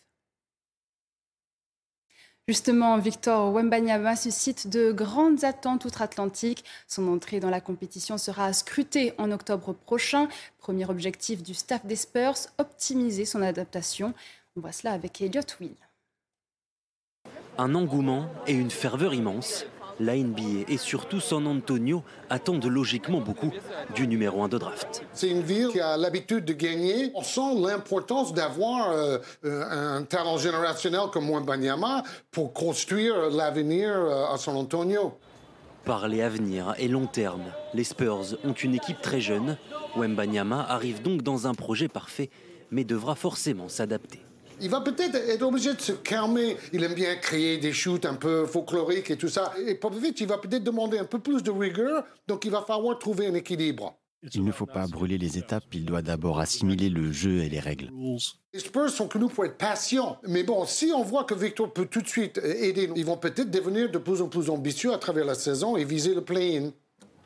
Justement, 2.47 2.97
Victor 2.97 3.54
Wembanyama 3.54 4.15
suscite 4.15 4.67
de 4.67 4.91
grandes 4.91 5.43
attentes 5.43 5.86
outre-Atlantique. 5.86 6.65
Son 6.88 7.08
entrée 7.08 7.39
dans 7.39 7.49
la 7.49 7.62
compétition 7.62 8.17
sera 8.17 8.51
scrutée 8.51 9.13
en 9.17 9.32
octobre 9.32 9.73
prochain. 9.73 10.27
Premier 10.58 10.89
objectif 10.89 11.43
du 11.43 11.54
staff 11.54 11.86
des 11.86 11.95
Spurs, 11.95 12.36
optimiser 12.58 13.25
son 13.25 13.41
adaptation. 13.41 14.13
On 14.58 14.62
voit 14.62 14.71
cela 14.71 14.93
avec 14.93 15.21
Elliot 15.21 15.41
Will. 15.60 15.75
Un 17.58 17.75
engouement 17.75 18.27
et 18.47 18.54
une 18.54 18.71
ferveur 18.71 19.13
immense 19.13 19.65
la 19.99 20.15
NBA 20.15 20.69
et 20.69 20.77
surtout 20.77 21.19
San 21.19 21.45
Antonio 21.47 22.04
attendent 22.30 22.65
logiquement 22.65 23.19
beaucoup 23.19 23.51
du 23.95 24.08
numéro 24.08 24.43
1 24.43 24.47
de 24.47 24.58
draft. 24.58 25.04
C'est 25.13 25.30
une 25.30 25.41
ville 25.41 25.69
qui 25.69 25.80
a 25.80 25.97
l'habitude 25.97 26.45
de 26.45 26.54
gagner. 26.54 27.12
On 27.15 27.23
sent 27.23 27.56
l'importance 27.60 28.34
d'avoir 28.34 28.91
euh, 28.91 29.19
un 29.43 30.04
talent 30.04 30.38
générationnel 30.38 31.01
comme 31.12 31.30
Wembanyama 31.30 32.04
pour 32.32 32.54
construire 32.54 33.30
l'avenir 33.30 33.89
euh, 33.89 34.34
à 34.34 34.38
San 34.38 34.56
Antonio. 34.56 35.13
Parler 35.86 36.21
avenir 36.21 36.75
et 36.77 36.88
long 36.88 37.08
terme, 37.08 37.45
les 37.73 37.84
Spurs 37.84 38.38
ont 38.43 38.54
une 38.54 38.75
équipe 38.75 39.01
très 39.01 39.19
jeune. 39.19 39.58
Wembanyama 39.97 40.63
arrive 40.69 41.01
donc 41.01 41.23
dans 41.23 41.47
un 41.47 41.56
projet 41.56 41.88
parfait, 41.88 42.30
mais 42.69 42.84
devra 42.84 43.15
forcément 43.15 43.67
s'adapter. 43.67 44.21
Il 44.62 44.69
va 44.69 44.82
peut-être 44.82 45.15
être 45.15 45.41
obligé 45.41 45.74
de 45.74 45.82
se 45.82 45.91
calmer. 45.91 46.56
Il 46.71 46.84
aime 46.84 46.93
bien 46.93 47.15
créer 47.15 47.58
des 47.58 47.74
shoots 47.74 48.06
un 48.06 48.13
peu 48.13 48.45
folkloriques 48.45 49.10
et 49.10 49.17
tout 49.17 49.28
ça. 49.28 49.54
Et 49.65 49.74
Popovich, 49.74 50.21
il 50.21 50.28
va 50.28 50.38
peut-être 50.38 50.63
demander 50.63 51.00
un 51.00 51.06
peu 51.06 51.17
plus 51.17 51.41
de 51.41 51.50
rigueur, 51.50 52.04
donc 52.28 52.45
il 52.45 52.52
va 52.52 52.62
falloir 52.62 53.00
trouver 53.00 53.26
un 53.26 53.34
équilibre. 53.34 53.97
Il 54.36 54.43
ne 54.43 54.52
faut 54.52 54.67
pas 54.67 54.86
brûler 54.86 55.17
les 55.17 55.39
étapes, 55.39 55.63
il 55.74 55.84
doit 55.84 56.04
d'abord 56.04 56.39
assimiler 56.39 56.89
le 56.89 57.12
jeu 57.12 57.41
et 57.41 57.50
les 57.50 57.60
règles. 57.60 57.89
Les 58.54 58.60
Spurs 58.60 58.91
sont 58.91 59.08
connus 59.08 59.30
pour 59.30 59.45
être 59.45 59.58
patients. 59.58 60.19
Mais 60.28 60.43
bon, 60.43 60.63
si 60.67 60.91
on 60.95 61.02
voit 61.02 61.24
que 61.24 61.34
Victor 61.34 61.74
peut 61.74 61.88
tout 61.88 62.04
de 62.04 62.08
suite 62.08 62.38
aider, 62.38 62.88
ils 62.95 63.06
vont 63.06 63.17
peut-être 63.17 63.50
devenir 63.50 63.89
de 63.89 63.97
plus 63.97 64.21
en 64.21 64.28
plus 64.28 64.52
ambitieux 64.52 64.93
à 64.93 65.00
travers 65.00 65.26
la 65.26 65.34
saison 65.34 65.76
et 65.76 65.86
viser 65.86 66.13
le 66.13 66.21
play-in. 66.21 66.69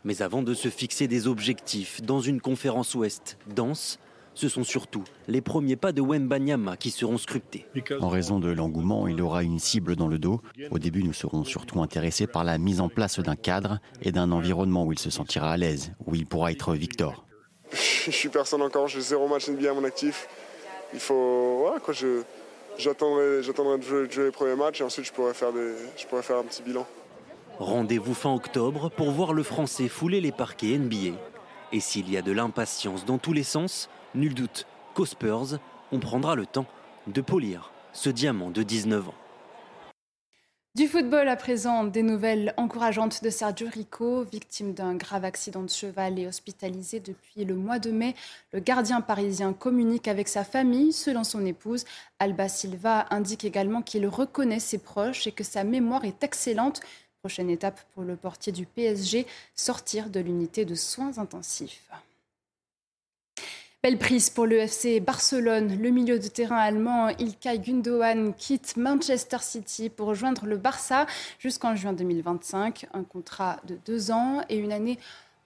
Mais 0.06 0.22
avant 0.22 0.42
de 0.42 0.54
se 0.54 0.70
fixer 0.70 1.10
des 1.10 1.28
objectifs 1.28 2.02
dans 2.02 2.22
une 2.22 2.40
conférence 2.40 2.96
ouest 2.96 3.38
dense, 3.54 4.00
ce 4.36 4.50
sont 4.50 4.64
surtout 4.64 5.04
les 5.28 5.42
premiers 5.42 5.76
pas 5.76 5.92
de 5.92 6.02
Wembanyama 6.02 6.78
qui 6.78 6.92
seront 6.92 7.18
scrutés. 7.18 7.66
En 8.00 8.10
raison 8.10 8.40
de 8.40 8.52
l'engouement, 8.52 9.08
il 9.08 9.22
aura 9.22 9.44
une 9.44 9.60
cible 9.60 9.96
dans 9.96 10.08
le 10.08 10.20
dos. 10.20 10.42
Au 10.72 10.78
début, 10.78 11.04
nous 11.04 11.14
serons 11.14 11.44
surtout 11.44 11.82
intéressés 11.82 12.28
par 12.28 12.44
la 12.44 12.58
mise 12.58 12.82
en 12.82 12.90
place 12.90 13.20
d'un 13.20 13.36
cadre 13.36 13.80
et 14.02 14.12
d'un 14.12 14.32
environnement 14.32 14.86
où 14.86 14.92
il 14.92 15.00
se 15.00 15.10
sentira 15.10 15.52
à 15.52 15.58
l'aise, 15.58 15.94
où 16.06 16.16
il 16.16 16.26
pourra 16.28 16.52
être 16.52 16.76
Victor. 16.76 17.26
Je 17.72 18.12
suis 18.12 18.30
personne 18.30 18.62
encore, 18.62 18.88
j'ai 18.88 19.02
zéro 19.02 19.28
match 19.28 19.50
NBA 19.50 19.72
à 19.72 19.74
mon 19.74 19.84
actif. 19.84 20.28
Il 20.94 21.00
faut. 21.00 21.58
Voilà 21.62 21.80
quoi, 21.80 21.94
je. 21.94 22.22
J'attendrai, 22.78 23.42
j'attendrai 23.42 23.78
de 23.78 23.84
jouer, 23.84 24.26
les 24.26 24.32
premiers 24.32 24.56
matchs 24.56 24.82
et 24.82 24.84
ensuite 24.84 25.06
je 25.06 25.14
pourrais 25.14 25.34
faire, 25.34 25.50
je 25.98 26.06
pourrais 26.06 26.22
faire 26.22 26.38
un 26.38 26.44
petit 26.44 26.62
bilan. 26.62 26.86
Rendez-vous 27.58 28.14
fin 28.14 28.34
octobre 28.34 28.90
pour 28.90 29.12
voir 29.12 29.32
le 29.32 29.44
Français 29.44 29.88
fouler 29.88 30.20
les 30.20 30.34
parquets 30.34 30.78
NBA. 30.78 31.18
Et 31.72 31.80
s'il 31.80 32.12
y 32.12 32.18
a 32.18 32.22
de 32.22 32.34
l'impatience 32.34 33.06
dans 33.06 33.18
tous 33.18 33.32
les 33.32 33.44
sens, 33.44 33.90
nul 34.16 34.34
doute 34.34 34.66
qu'aux 34.94 35.06
Spurs, 35.06 35.60
on 35.92 36.00
prendra 36.00 36.36
le 36.36 36.46
temps 36.46 36.66
de 37.08 37.22
polir 37.22 37.72
ce 37.94 38.10
diamant 38.10 38.50
de 38.50 38.64
19 38.64 39.10
ans. 39.10 39.14
Du 40.76 40.90
football 40.90 41.30
à 41.30 41.38
présent, 41.38 41.86
des 41.86 42.04
nouvelles 42.04 42.54
encourageantes 42.58 43.24
de 43.24 43.30
Sergio 43.30 43.70
Rico, 43.70 44.26
victime 44.26 44.74
d'un 44.74 44.96
grave 44.96 45.24
accident 45.24 45.64
de 45.64 45.70
cheval 45.70 46.20
et 46.20 46.28
hospitalisé 46.28 47.00
depuis 47.00 47.46
le 47.46 47.56
mois 47.56 47.80
de 47.80 47.92
mai. 47.92 48.14
Le 48.52 48.60
gardien 48.60 49.00
parisien 49.00 49.54
communique 49.54 50.10
avec 50.10 50.28
sa 50.28 50.44
famille, 50.44 50.92
selon 50.92 51.24
son 51.24 51.46
épouse. 51.46 51.86
Alba 52.20 52.50
Silva 52.50 53.06
indique 53.10 53.46
également 53.46 53.82
qu'il 53.82 54.06
reconnaît 54.06 54.60
ses 54.60 54.80
proches 54.80 55.28
et 55.28 55.32
que 55.32 55.46
sa 55.46 55.64
mémoire 55.64 56.04
est 56.04 56.26
excellente. 56.26 56.82
Prochaine 57.22 57.50
étape 57.50 57.80
pour 57.94 58.04
le 58.04 58.18
portier 58.18 58.52
du 58.52 58.66
PSG, 58.66 59.26
sortir 59.56 60.10
de 60.10 60.20
l'unité 60.20 60.66
de 60.66 60.76
soins 60.76 61.20
intensifs. 61.20 61.90
Belle 63.86 64.00
prise 64.00 64.32
pour 64.32 64.48
le 64.48 64.58
FC 64.58 65.00
Barcelone. 65.00 65.80
Le 65.80 65.92
milieu 65.92 66.18
de 66.18 66.28
terrain 66.28 66.58
allemand 66.58 67.10
Ilkay 67.20 67.60
Gundogan 67.60 68.34
quitte 68.34 68.78
Manchester 68.78 69.38
City 69.42 69.90
pour 69.92 70.08
rejoindre 70.08 70.48
le 70.48 70.58
Barça 70.58 71.06
jusqu'en 71.38 71.76
juin 71.76 71.94
2025. 71.94 72.88
Un 72.96 73.04
contrat 73.04 73.58
de 73.68 73.78
deux 73.86 74.10
ans 74.10 74.42
et 74.50 74.58
une 74.58 74.72
année 74.72 74.98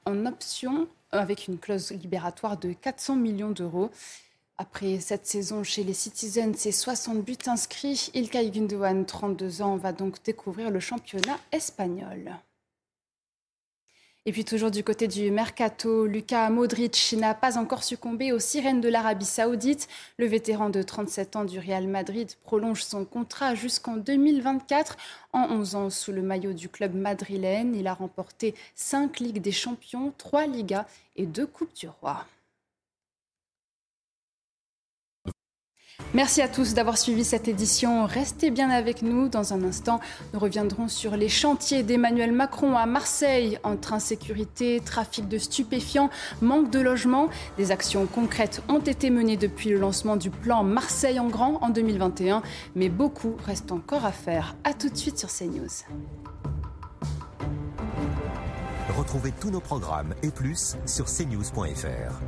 en 0.06 0.26
option 0.26 0.88
avec 1.12 1.50
une 1.50 1.58
clause 1.58 1.92
libératoire 1.92 2.56
de 2.56 2.72
400 2.72 3.18
millions 3.18 3.52
d'euros. 3.52 3.92
Après 4.58 5.02
cette 5.02 5.28
saison 5.28 5.66
chez 5.66 5.84
les 5.84 5.94
Citizens 5.94 6.66
et 6.66 6.72
60 6.72 7.22
buts 7.22 7.36
inscrits, 7.46 8.10
Ilkay 8.14 8.52
Gundogan, 8.52 9.06
32 9.06 9.62
ans, 9.62 9.76
va 9.76 9.92
donc 9.92 10.24
découvrir 10.24 10.72
le 10.72 10.80
championnat 10.80 11.38
espagnol. 11.52 12.38
Et 14.26 14.34
puis 14.34 14.44
toujours 14.44 14.70
du 14.70 14.84
côté 14.84 15.08
du 15.08 15.32
mercato, 15.32 16.06
Luka 16.06 16.50
Modric 16.50 17.16
n'a 17.18 17.34
pas 17.34 17.58
encore 17.58 17.84
succombé 17.84 18.34
aux 18.34 18.40
sirènes 18.40 18.82
de 18.82 18.90
l'Arabie 18.90 19.26
saoudite. 19.26 19.88
Le 20.18 20.26
vétéran 20.26 20.70
de 20.70 20.82
37 20.82 21.38
ans 21.38 21.46
du 21.46 21.58
Real 21.58 21.88
Madrid 21.88 22.30
prolonge 22.44 22.84
son 22.84 23.06
contrat 23.06 23.56
jusqu'en 23.56 23.96
2024. 23.96 24.98
En 25.32 25.50
11 25.50 25.76
ans 25.76 25.90
sous 25.90 26.12
le 26.12 26.22
maillot 26.22 26.52
du 26.52 26.68
club 26.68 26.96
madrilène, 26.96 27.74
il 27.76 27.88
a 27.88 27.94
remporté 27.94 28.56
5 28.76 29.20
Ligues 29.20 29.42
des 29.42 29.54
Champions, 29.54 30.14
3 30.18 30.48
Ligas 30.48 30.86
et 31.16 31.26
2 31.26 31.48
Coupes 31.48 31.74
du 31.74 31.88
Roi. 31.88 32.26
Merci 36.16 36.42
à 36.42 36.48
tous 36.48 36.74
d'avoir 36.74 36.98
suivi 36.98 37.24
cette 37.24 37.48
édition. 37.48 38.08
Restez 38.08 38.50
bien 38.50 38.72
avec 38.72 39.04
nous. 39.04 39.30
Dans 39.30 39.54
un 39.54 39.64
instant, 39.64 40.00
nous 40.34 40.40
reviendrons 40.40 40.88
sur 40.88 41.16
les 41.16 41.30
chantiers 41.30 41.84
d'Emmanuel 41.84 42.32
Macron 42.32 42.76
à 42.76 42.88
Marseille 42.88 43.60
entre 43.64 43.94
insécurité, 43.94 44.82
trafic 44.84 45.28
de 45.28 45.38
stupéfiants, 45.38 46.10
manque 46.42 46.72
de 46.72 46.80
logement. 46.80 47.30
Des 47.58 47.72
actions 47.72 48.08
concrètes 48.08 48.64
ont 48.70 48.80
été 48.80 49.12
menées 49.12 49.38
depuis 49.38 49.70
le 49.70 49.78
lancement 49.78 50.16
du 50.16 50.32
plan 50.32 50.64
Marseille 50.64 51.20
en 51.20 51.28
grand 51.28 51.60
en 51.62 51.70
2021, 51.70 52.42
mais 52.74 52.90
beaucoup 52.90 53.36
reste 53.46 53.72
encore 53.72 54.06
à 54.06 54.12
faire. 54.12 54.56
A 54.64 54.74
tout 54.74 54.90
de 54.90 54.98
suite 54.98 55.20
sur 55.20 55.30
CNews. 55.30 55.68
Retrouvez 58.98 59.32
tous 59.40 59.52
nos 59.52 59.62
programmes 59.62 60.16
et 60.24 60.32
plus 60.32 60.76
sur 60.88 61.06
cnews.fr. 61.06 62.20